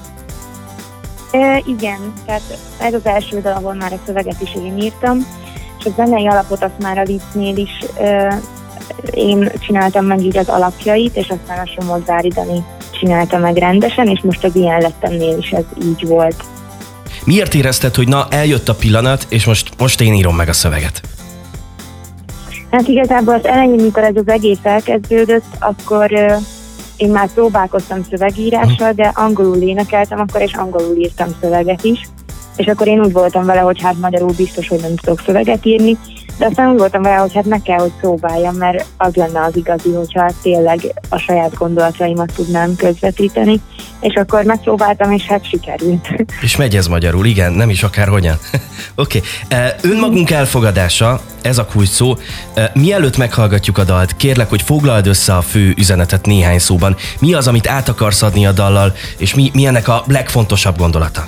E, 1.32 1.62
igen, 1.66 2.14
tehát 2.26 2.42
ez 2.78 2.94
az 2.94 3.06
első 3.06 3.42
dal, 3.42 3.54
ahol 3.54 3.74
már 3.74 3.94
a 3.94 4.00
szöveget 4.06 4.42
is 4.42 4.56
én 4.56 4.78
írtam, 4.78 5.28
és 5.80 5.86
a 5.86 5.90
zenei 5.96 6.28
alapot 6.28 6.64
azt 6.64 6.80
már 6.80 6.98
a 6.98 7.04
Liftnél 7.04 7.58
is 7.58 7.86
e, 8.00 8.40
én 9.12 9.52
csináltam 9.60 10.06
meg 10.06 10.24
így 10.24 10.38
az 10.38 10.48
alapjait, 10.48 11.16
és 11.16 11.28
aztán 11.30 11.68
a 11.68 11.70
Somod 11.76 12.04
Dani 12.04 12.64
csinálta 13.02 13.38
meg 13.38 13.58
rendesen, 13.58 14.08
és 14.08 14.20
most 14.22 14.44
az 14.44 14.56
ilyen 14.56 14.82
lettemnél 14.82 15.38
is 15.38 15.50
ez 15.50 15.64
így 15.84 16.08
volt. 16.08 16.44
Miért 17.26 17.54
érezted, 17.54 17.96
hogy 17.96 18.08
na, 18.08 18.28
eljött 18.30 18.70
a 18.70 18.76
pillanat, 18.76 19.26
és 19.30 19.46
most, 19.46 19.70
most 19.78 20.02
én 20.02 20.14
írom 20.14 20.36
meg 20.36 20.50
a 20.50 20.54
szöveget? 20.54 21.02
Hát 22.72 22.88
igazából 22.88 23.34
az 23.34 23.46
elején, 23.46 23.84
mikor 23.84 24.04
ez 24.04 24.16
az 24.16 24.28
egész 24.28 24.60
elkezdődött, 24.64 25.46
akkor 25.60 26.12
uh, 26.12 26.34
én 26.98 27.10
már 27.10 27.34
próbálkoztam 27.34 28.04
szövegírással, 28.10 28.92
de 28.92 29.12
angolul 29.16 29.58
énekeltem 29.58 30.20
akkor, 30.20 30.42
és 30.42 30.54
angolul 30.54 30.98
írtam 30.98 31.36
szöveget 31.42 31.84
is. 31.84 32.10
És 32.56 32.66
akkor 32.66 32.88
én 32.88 33.00
úgy 33.00 33.12
voltam 33.12 33.46
vele, 33.46 33.60
hogy 33.60 33.82
hát 33.82 33.96
magyarul 34.02 34.34
biztos, 34.38 34.68
hogy 34.68 34.80
nem 34.82 34.96
tudok 34.96 35.22
szöveget 35.26 35.66
írni, 35.66 35.98
de 36.42 36.48
aztán 36.48 36.72
úgy 36.72 36.78
voltam 36.78 37.02
vele, 37.02 37.16
hogy 37.16 37.34
hát 37.34 37.46
meg 37.46 37.62
kell, 37.62 37.78
hogy 37.78 37.92
próbáljam, 38.00 38.56
mert 38.56 38.86
az 38.98 39.16
lenne 39.16 39.44
az 39.44 39.56
igazi, 39.56 39.92
hogyha 39.94 40.32
tényleg 40.42 40.80
a 41.10 41.18
saját 41.18 41.54
gondolataimat 41.54 42.34
tudnám 42.36 42.76
közvetíteni. 42.76 43.62
És 44.00 44.14
akkor 44.14 44.44
megpróbáltam, 44.44 45.12
és 45.12 45.26
hát 45.26 45.48
sikerült. 45.48 46.10
És 46.42 46.56
megy 46.56 46.76
ez 46.76 46.88
magyarul, 46.88 47.26
igen, 47.26 47.52
nem 47.54 47.70
is 47.70 47.84
akárhogyan. 47.84 48.38
Oké. 48.96 49.22
okay. 49.46 49.92
Önmagunk 49.92 50.32
elfogadása, 50.32 51.22
ez 51.42 51.58
a 51.58 51.66
kulcs 51.66 51.90
szó. 51.90 52.14
Mielőtt 52.74 53.18
meghallgatjuk 53.18 53.78
a 53.78 53.84
dalt, 53.84 54.16
kérlek, 54.16 54.50
hogy 54.50 54.62
foglald 54.62 55.08
össze 55.08 55.36
a 55.36 55.42
fő 55.42 55.74
üzenetet 55.78 56.26
néhány 56.26 56.60
szóban. 56.60 56.96
Mi 57.20 57.34
az, 57.34 57.48
amit 57.48 57.68
át 57.68 57.90
akarsz 57.90 58.22
adni 58.22 58.46
a 58.46 58.52
dallal, 58.52 58.94
és 59.18 59.36
mi, 59.36 59.52
mi 59.54 59.66
ennek 59.66 59.88
a 59.88 60.04
legfontosabb 60.08 60.78
gondolata? 60.78 61.26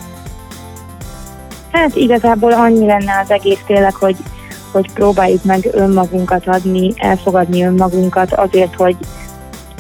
Hát 1.72 1.96
igazából 1.96 2.54
annyi 2.54 2.86
lenne 2.86 3.20
az 3.24 3.32
egész 3.32 3.60
tényleg, 3.68 3.96
hogy 3.96 4.16
hogy 4.74 4.94
próbáljuk 4.94 5.44
meg 5.44 5.70
önmagunkat 5.72 6.48
adni, 6.48 6.94
elfogadni 6.98 7.64
önmagunkat 7.64 8.34
azért, 8.34 8.76
hogy 8.76 8.96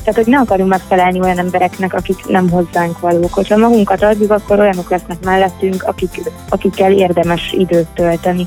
tehát, 0.03 0.19
hogy 0.23 0.27
ne 0.27 0.39
akarunk 0.39 0.69
megfelelni 0.69 1.19
olyan 1.19 1.38
embereknek, 1.38 1.93
akik 1.93 2.27
nem 2.27 2.49
hozzánk 2.49 2.99
valók. 2.99 3.34
Hogyha 3.34 3.58
magunkat 3.58 4.03
adjuk, 4.03 4.32
akkor 4.32 4.60
olyanok 4.60 4.89
lesznek 4.89 5.23
mellettünk, 5.23 5.84
akik, 5.84 6.21
akikkel 6.49 6.91
érdemes 6.91 7.51
időt 7.51 7.88
tölteni. 7.93 8.45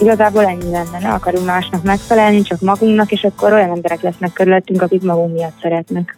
Igazából 0.00 0.44
ennyi 0.44 0.70
lenne, 0.70 0.98
ne 1.00 1.08
akarunk 1.08 1.46
másnak 1.46 1.82
megfelelni, 1.82 2.42
csak 2.42 2.60
magunknak, 2.60 3.12
és 3.12 3.24
akkor 3.24 3.52
olyan 3.52 3.70
emberek 3.70 4.00
lesznek 4.00 4.32
körülöttünk, 4.32 4.82
akik 4.82 5.02
magunk 5.02 5.32
miatt 5.32 5.60
szeretnek. 5.62 6.16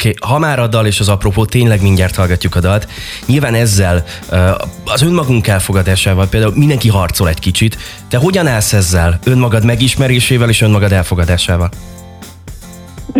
Oké, 0.00 0.08
okay, 0.08 0.30
ha 0.30 0.38
már 0.38 0.58
a 0.58 0.66
dal 0.66 0.86
és 0.86 1.00
az 1.00 1.08
apropó, 1.08 1.44
tényleg 1.44 1.82
mindjárt 1.82 2.16
hallgatjuk 2.16 2.54
a 2.54 2.60
dalt. 2.60 2.88
Nyilván 3.26 3.54
ezzel, 3.54 4.04
az 4.84 5.02
önmagunk 5.02 5.46
elfogadásával 5.46 6.26
például 6.28 6.52
mindenki 6.56 6.88
harcol 6.88 7.28
egy 7.28 7.38
kicsit. 7.38 7.76
Te 8.08 8.16
hogyan 8.16 8.46
állsz 8.46 8.72
ezzel? 8.72 9.18
Önmagad 9.24 9.64
megismerésével 9.64 10.48
és 10.48 10.60
önmagad 10.60 10.92
elfogadásával? 10.92 11.68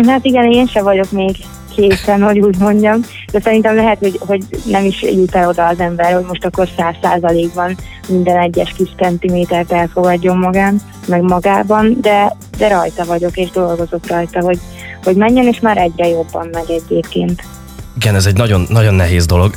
Hát 0.07 0.25
igen, 0.25 0.51
én 0.51 0.67
sem 0.67 0.83
vagyok 0.83 1.11
még 1.11 1.35
készen, 1.75 2.21
hogy 2.21 2.39
úgy 2.39 2.57
mondjam, 2.57 3.01
de 3.31 3.39
szerintem 3.41 3.75
lehet, 3.75 3.97
hogy, 3.99 4.19
hogy 4.19 4.43
nem 4.65 4.85
is 4.85 5.01
jut 5.01 5.35
el 5.35 5.47
oda 5.47 5.67
az 5.67 5.79
ember, 5.79 6.13
hogy 6.13 6.25
most 6.27 6.45
akkor 6.45 6.67
száz 6.77 6.95
százalékban 7.01 7.77
minden 8.07 8.37
egyes 8.37 8.73
kis 8.77 8.89
centimétert 8.97 9.71
elfogadjon 9.71 10.37
magán, 10.37 10.81
meg 11.07 11.21
magában, 11.21 11.97
de, 12.01 12.35
de 12.57 12.67
rajta 12.67 13.05
vagyok, 13.05 13.37
és 13.37 13.49
dolgozok 13.49 14.07
rajta, 14.07 14.41
hogy, 14.41 14.59
hogy 15.03 15.15
menjen, 15.15 15.47
és 15.47 15.59
már 15.59 15.77
egyre 15.77 16.07
jobban 16.07 16.49
megy 16.51 16.69
egyébként. 16.69 17.43
Igen, 17.95 18.15
ez 18.15 18.25
egy 18.25 18.35
nagyon, 18.35 18.65
nagyon 18.69 18.93
nehéz 18.93 19.25
dolog. 19.25 19.55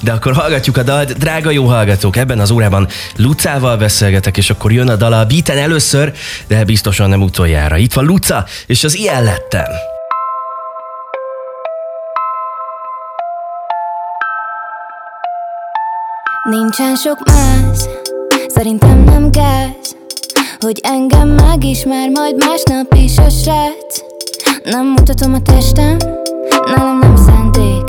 De 0.00 0.12
akkor 0.12 0.32
hallgatjuk 0.32 0.76
a 0.76 0.82
dalt. 0.82 1.18
Drága 1.18 1.50
jó 1.50 1.64
hallgatók, 1.64 2.16
ebben 2.16 2.38
az 2.38 2.50
órában 2.50 2.88
Lucával 3.16 3.76
beszélgetek, 3.76 4.36
és 4.36 4.50
akkor 4.50 4.72
jön 4.72 4.88
a 4.88 4.96
dal 4.96 5.12
a 5.12 5.24
beaten 5.24 5.58
először, 5.58 6.12
de 6.46 6.64
biztosan 6.64 7.08
nem 7.08 7.22
utoljára. 7.22 7.76
Itt 7.76 7.92
van 7.92 8.04
Luca, 8.04 8.44
és 8.66 8.84
az 8.84 8.96
ilyen 8.96 9.24
lettem. 9.24 9.66
Nincsen 16.50 16.96
sok 16.96 17.24
más, 17.24 17.78
szerintem 18.46 19.04
nem 19.04 19.30
gáz 19.30 19.96
Hogy 20.58 20.80
engem 20.82 21.28
megismer, 21.28 22.08
majd 22.08 22.36
másnap 22.36 22.94
is 22.94 23.16
a 23.16 23.28
srác 23.30 24.17
Nem 24.70 24.86
mutatom 24.86 25.34
a 25.34 25.42
testem, 25.42 25.96
nálam 26.74 26.98
nem 26.98 27.16
szándék. 27.16 27.84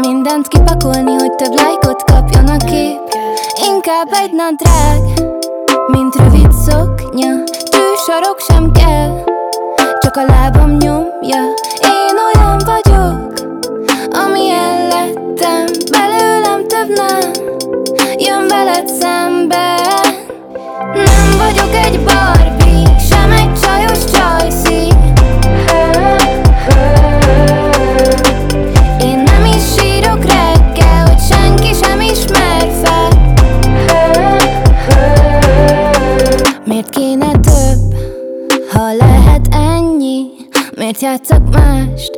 Mindent 0.00 0.48
kipakolni, 0.48 1.12
hogy 1.12 1.34
több 1.34 1.54
lájkot 1.54 2.02
kapjon 2.04 2.46
a 2.46 2.56
kép. 2.56 3.00
Inkább 3.68 4.08
egy 4.10 4.30
nadrág, 4.32 5.00
mint 5.86 6.14
rövid 6.14 6.52
szoknya. 6.52 7.42
Tűsarok 7.44 8.38
sem 8.48 8.72
kell, 8.72 9.24
csak 10.00 10.16
a 10.16 10.24
lábam 10.24 10.70
nyomja. 10.70 11.42
Én 11.80 12.16
olyan 12.34 12.58
vagyok, 12.64 13.32
amilyen 14.10 14.86
lettem 14.86 15.64
Belőlem 15.90 16.66
több 16.68 16.88
nem. 16.88 17.30
Jön 18.18 18.46
veled 18.48 18.88
szembe. 18.88 19.76
Nem 20.94 21.38
vagyok 21.38 21.74
egy 21.84 22.00
Barbie, 22.00 22.98
sem 22.98 23.30
egy 23.32 23.60
csajos 23.60 24.04
csajszi 24.04 24.73
Miért 41.00 41.12
játszok 41.12 41.50
mást, 41.50 42.10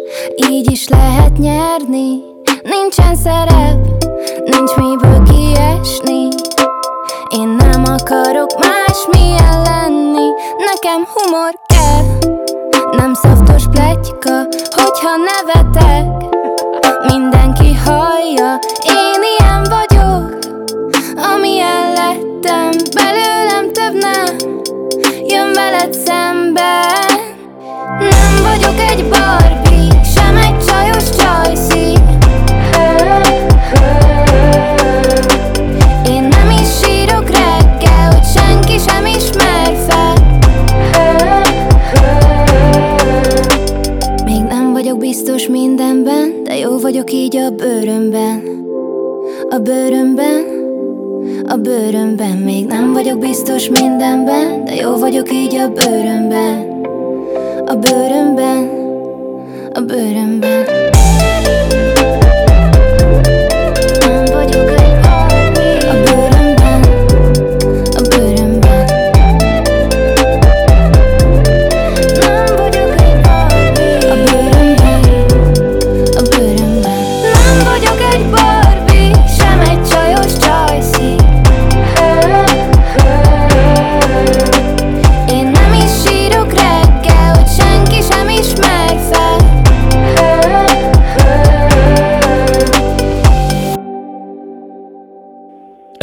így 0.51 0.71
is 0.71 0.89
lehet 0.89 1.39
nyerni. 1.39 2.21
Nincsen 2.63 3.15
szerep, 3.15 4.05
nincs 4.45 4.75
miből 4.77 5.23
kiesni. 5.23 6.29
Én 7.29 7.49
nem 7.49 7.85
akarok 7.85 8.59
más 8.59 9.07
milyen 9.13 9.63
lenni. 9.63 10.29
Nekem 10.59 11.07
humor 11.15 11.53
kell, 11.67 12.33
nem 12.91 13.15
szoftos 13.15 13.63
pletyka 13.71 14.47
Hogyha 14.71 15.11
nevetek, 15.17 16.25
mindenki 17.07 17.75
hallja 17.75 18.59
Én 18.85 19.23
ilyen 19.39 19.63
vagyok, 19.63 20.39
amilyen 21.35 21.93
lettem 21.93 22.71
Belőlem 22.95 23.73
több 23.73 24.03
nem. 24.03 24.57
Biztos 25.87 26.96
nem 27.99 28.43
vagyok 28.43 28.79
egy 28.91 29.05
Barbie, 29.05 30.03
sem 30.15 30.37
egy 30.37 30.65
csajos 30.65 31.11
csaj. 31.17 31.26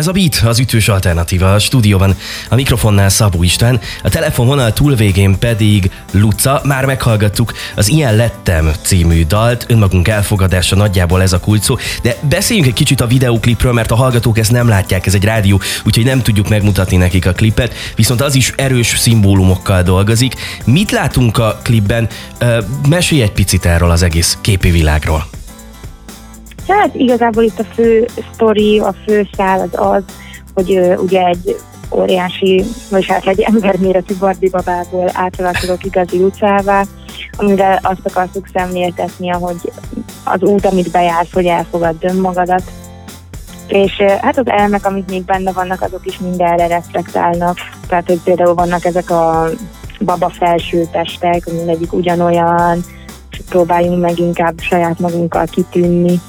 Ez 0.03 0.09
a 0.09 0.11
Beat, 0.11 0.41
az 0.45 0.59
ütős 0.59 0.87
alternatíva 0.87 1.53
a 1.53 1.59
stúdióban. 1.59 2.15
A 2.49 2.55
mikrofonnál 2.55 3.09
Szabó 3.09 3.43
István, 3.43 3.79
a 4.03 4.09
telefonvonal 4.09 4.73
túlvégén 4.73 5.39
pedig 5.39 5.91
Luca. 6.11 6.61
Már 6.63 6.85
meghallgattuk 6.85 7.53
az 7.75 7.87
Ilyen 7.87 8.15
lettem 8.15 8.71
című 8.81 9.25
dalt, 9.25 9.65
önmagunk 9.67 10.07
elfogadása 10.07 10.75
nagyjából 10.75 11.21
ez 11.21 11.33
a 11.33 11.39
kulcó, 11.39 11.79
de 12.01 12.17
beszéljünk 12.29 12.67
egy 12.67 12.73
kicsit 12.73 13.01
a 13.01 13.07
videóklipről, 13.07 13.73
mert 13.73 13.91
a 13.91 13.95
hallgatók 13.95 14.37
ezt 14.37 14.51
nem 14.51 14.67
látják, 14.67 15.05
ez 15.05 15.13
egy 15.13 15.23
rádió, 15.23 15.61
úgyhogy 15.85 16.05
nem 16.05 16.21
tudjuk 16.21 16.49
megmutatni 16.49 16.97
nekik 16.97 17.25
a 17.25 17.31
klipet, 17.31 17.73
viszont 17.95 18.21
az 18.21 18.35
is 18.35 18.53
erős 18.55 18.95
szimbólumokkal 18.97 19.83
dolgozik. 19.83 20.33
Mit 20.65 20.91
látunk 20.91 21.37
a 21.37 21.59
klipben? 21.63 22.09
Mesélj 22.89 23.21
egy 23.21 23.31
picit 23.31 23.65
erről 23.65 23.91
az 23.91 24.03
egész 24.03 24.37
képi 24.41 24.71
világról. 24.71 25.42
Hát 26.67 26.95
igazából 26.95 27.43
itt 27.43 27.59
a 27.59 27.63
fő 27.63 28.07
sztori, 28.33 28.79
a 28.79 28.93
fő 29.05 29.27
szál 29.37 29.59
az 29.59 29.69
az, 29.71 30.03
hogy 30.53 30.75
ö, 30.75 30.95
ugye 30.95 31.25
egy 31.25 31.55
óriási, 31.95 32.63
vagy 32.89 33.05
hát 33.05 33.27
egy 33.27 33.39
emberméretű 33.39 34.15
Barbie 34.19 34.49
babából 34.49 35.09
átalakulok 35.13 35.83
igazi 35.83 36.17
utcává, 36.17 36.83
amivel 37.37 37.79
azt 37.81 38.05
akartuk 38.05 38.47
szemléltetni, 38.53 39.27
hogy 39.27 39.71
az 40.23 40.41
út, 40.41 40.65
amit 40.65 40.91
bejársz, 40.91 41.31
hogy 41.31 41.45
elfogadd 41.45 41.95
önmagadat. 42.01 42.63
És 43.67 43.91
hát 44.21 44.37
az 44.37 44.47
elemek, 44.47 44.85
amik 44.85 45.09
még 45.09 45.23
benne 45.23 45.51
vannak, 45.51 45.81
azok 45.81 46.05
is 46.05 46.19
mindenre 46.19 46.67
reflektálnak. 46.67 47.57
Tehát, 47.87 48.07
hogy 48.07 48.19
például 48.23 48.53
vannak 48.53 48.85
ezek 48.85 49.09
a 49.09 49.49
baba 49.99 50.29
felső 50.29 50.87
testek, 50.91 51.45
mindegyik 51.45 51.93
ugyanolyan, 51.93 52.83
próbáljunk 53.49 54.01
meg 54.01 54.19
inkább 54.19 54.59
saját 54.59 54.99
magunkkal 54.99 55.45
kitűnni. 55.45 56.19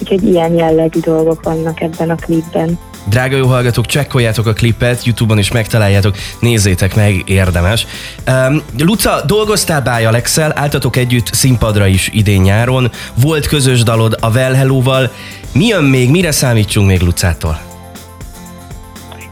Úgyhogy 0.00 0.22
ilyen 0.22 0.54
jellegű 0.54 1.00
dolgok 1.00 1.42
vannak 1.42 1.80
ebben 1.80 2.10
a 2.10 2.14
klipben. 2.14 2.78
Drága 3.08 3.36
jó 3.36 3.46
hallgatók, 3.46 3.86
csekkoljátok 3.86 4.46
a 4.46 4.52
klipet, 4.52 5.04
Youtube-on 5.04 5.38
is 5.38 5.52
megtaláljátok, 5.52 6.16
nézzétek 6.40 6.94
meg, 6.94 7.22
érdemes. 7.26 7.86
Um, 8.28 8.62
Luca, 8.78 9.22
dolgoztál 9.26 9.82
Báj 9.82 10.06
Alexel, 10.06 10.52
álltatok 10.54 10.96
együtt 10.96 11.34
színpadra 11.34 11.86
is 11.86 12.10
idén-nyáron, 12.12 12.90
volt 13.14 13.46
közös 13.46 13.82
dalod 13.82 14.16
a 14.20 14.30
Well 14.30 14.52
Hello-val. 14.52 15.10
Mi 15.52 15.66
jön 15.66 15.84
még, 15.84 16.10
mire 16.10 16.30
számítsunk 16.30 16.86
még 16.86 17.00
Lucától? 17.00 17.58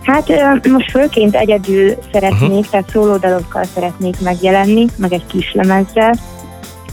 Hát 0.03 0.29
most 0.69 0.91
főként 0.91 1.35
egyedül 1.35 1.95
szeretnék, 2.13 2.49
uh-huh. 2.49 2.67
tehát 2.71 2.91
szólódalokkal 2.91 3.65
szeretnék 3.75 4.21
megjelenni, 4.21 4.87
meg 4.97 5.13
egy 5.13 5.27
kis 5.27 5.53
lemezzel, 5.53 6.15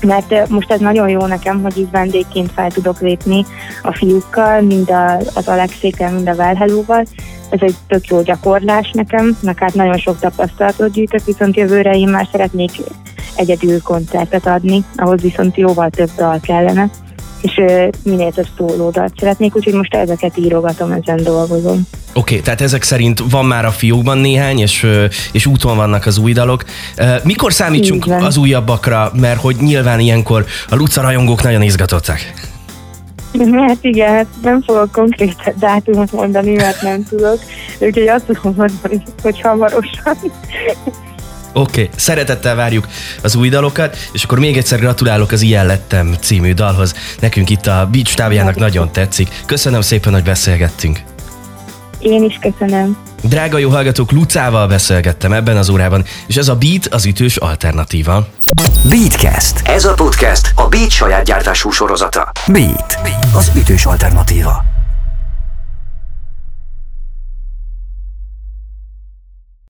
mert 0.03 0.49
most 0.49 0.71
ez 0.71 0.79
nagyon 0.79 1.09
jó 1.09 1.25
nekem, 1.25 1.61
hogy 1.61 1.77
így 1.77 1.91
vendégként 1.91 2.51
fel 2.51 2.71
tudok 2.71 2.99
lépni 2.99 3.45
a 3.81 3.93
fiúkkal, 3.93 4.61
mind 4.61 4.89
a, 4.89 5.17
az 5.33 5.47
Alexékkel, 5.47 6.11
mind 6.11 6.27
a 6.27 6.35
Velhelóval. 6.35 7.05
Ez 7.49 7.59
egy 7.61 7.75
tök 7.87 8.05
jó 8.05 8.21
gyakorlás 8.21 8.91
nekem, 8.91 9.37
meg 9.41 9.57
hát 9.57 9.73
nagyon 9.73 9.97
sok 9.97 10.19
tapasztalatot 10.19 10.91
gyűjtök, 10.91 11.25
viszont 11.25 11.55
jövőre 11.55 11.91
én 11.91 12.07
már 12.07 12.27
szeretnék 12.31 12.71
egyedül 13.35 13.81
koncertet 13.81 14.47
adni, 14.47 14.83
ahhoz 14.95 15.21
viszont 15.21 15.57
jóval 15.57 15.89
több 15.89 16.09
dal 16.15 16.39
kellene, 16.39 16.89
és 17.43 17.61
minél 18.03 18.31
több 18.31 18.47
szólódalt 18.57 19.13
szeretnék, 19.19 19.55
úgyhogy 19.55 19.73
most 19.73 19.93
ezeket 19.93 20.37
írogatom, 20.37 20.91
ezen 20.91 21.23
dolgozom. 21.23 21.81
Oké, 22.13 22.19
okay, 22.19 22.39
tehát 22.41 22.61
ezek 22.61 22.83
szerint 22.83 23.23
van 23.29 23.45
már 23.45 23.65
a 23.65 23.71
fiókban 23.71 24.17
néhány, 24.17 24.59
és, 24.59 24.87
és 25.31 25.45
úton 25.45 25.75
vannak 25.75 26.05
az 26.05 26.17
új 26.17 26.33
dalok. 26.33 26.63
Mikor 27.23 27.53
számítsunk 27.53 28.05
az 28.19 28.37
újabbakra, 28.37 29.11
mert 29.15 29.39
hogy 29.39 29.55
nyilván 29.59 29.99
ilyenkor 29.99 30.45
a 30.69 30.75
Luca 30.75 31.01
rajongók 31.01 31.43
nagyon 31.43 31.61
izgatottak. 31.61 32.19
Hát 33.67 33.77
igen, 33.81 34.13
hát 34.13 34.27
nem 34.41 34.61
fogok 34.61 34.91
konkrét 34.91 35.53
dátumot 35.59 36.11
mondani, 36.11 36.51
mert 36.51 36.81
nem 36.81 37.03
tudok. 37.03 37.39
Úgyhogy 37.79 38.07
azt 38.07 38.25
tudom 38.25 38.53
mondani, 38.57 39.03
hogy 39.21 39.41
hamarosan. 39.41 40.17
Oké, 41.53 41.81
okay. 41.81 41.89
szeretettel 41.95 42.55
várjuk 42.55 42.87
az 43.21 43.35
új 43.35 43.49
dalokat, 43.49 43.97
és 44.11 44.23
akkor 44.23 44.39
még 44.39 44.57
egyszer 44.57 44.79
gratulálok 44.79 45.31
az 45.31 45.41
Ilyen 45.41 45.65
lettem 45.65 46.15
című 46.19 46.53
dalhoz. 46.53 46.93
Nekünk 47.19 47.49
itt 47.49 47.67
a 47.67 47.87
Beach 47.91 48.15
távjának 48.15 48.55
nagyon 48.55 48.91
tetszik. 48.91 49.29
Köszönöm 49.45 49.81
szépen, 49.81 50.13
hogy 50.13 50.23
beszélgettünk. 50.23 50.99
Én 51.99 52.23
is 52.23 52.39
köszönöm. 52.41 52.97
Drága 53.23 53.57
jó 53.57 53.69
hallgatók, 53.69 54.11
Lucával 54.11 54.67
beszélgettem 54.67 55.33
ebben 55.33 55.57
az 55.57 55.69
órában, 55.69 56.03
és 56.27 56.35
ez 56.35 56.47
a 56.47 56.55
Beat 56.55 56.87
az 56.87 57.05
ütős 57.05 57.37
alternatíva. 57.37 58.27
Beatcast. 58.89 59.61
Ez 59.67 59.85
a 59.85 59.93
podcast 59.93 60.51
a 60.55 60.67
Beat 60.67 60.89
saját 60.89 61.25
gyártású 61.25 61.69
sorozata. 61.69 62.31
Beat. 62.47 62.99
Az 63.35 63.51
ütős 63.55 63.85
alternatíva. 63.85 64.72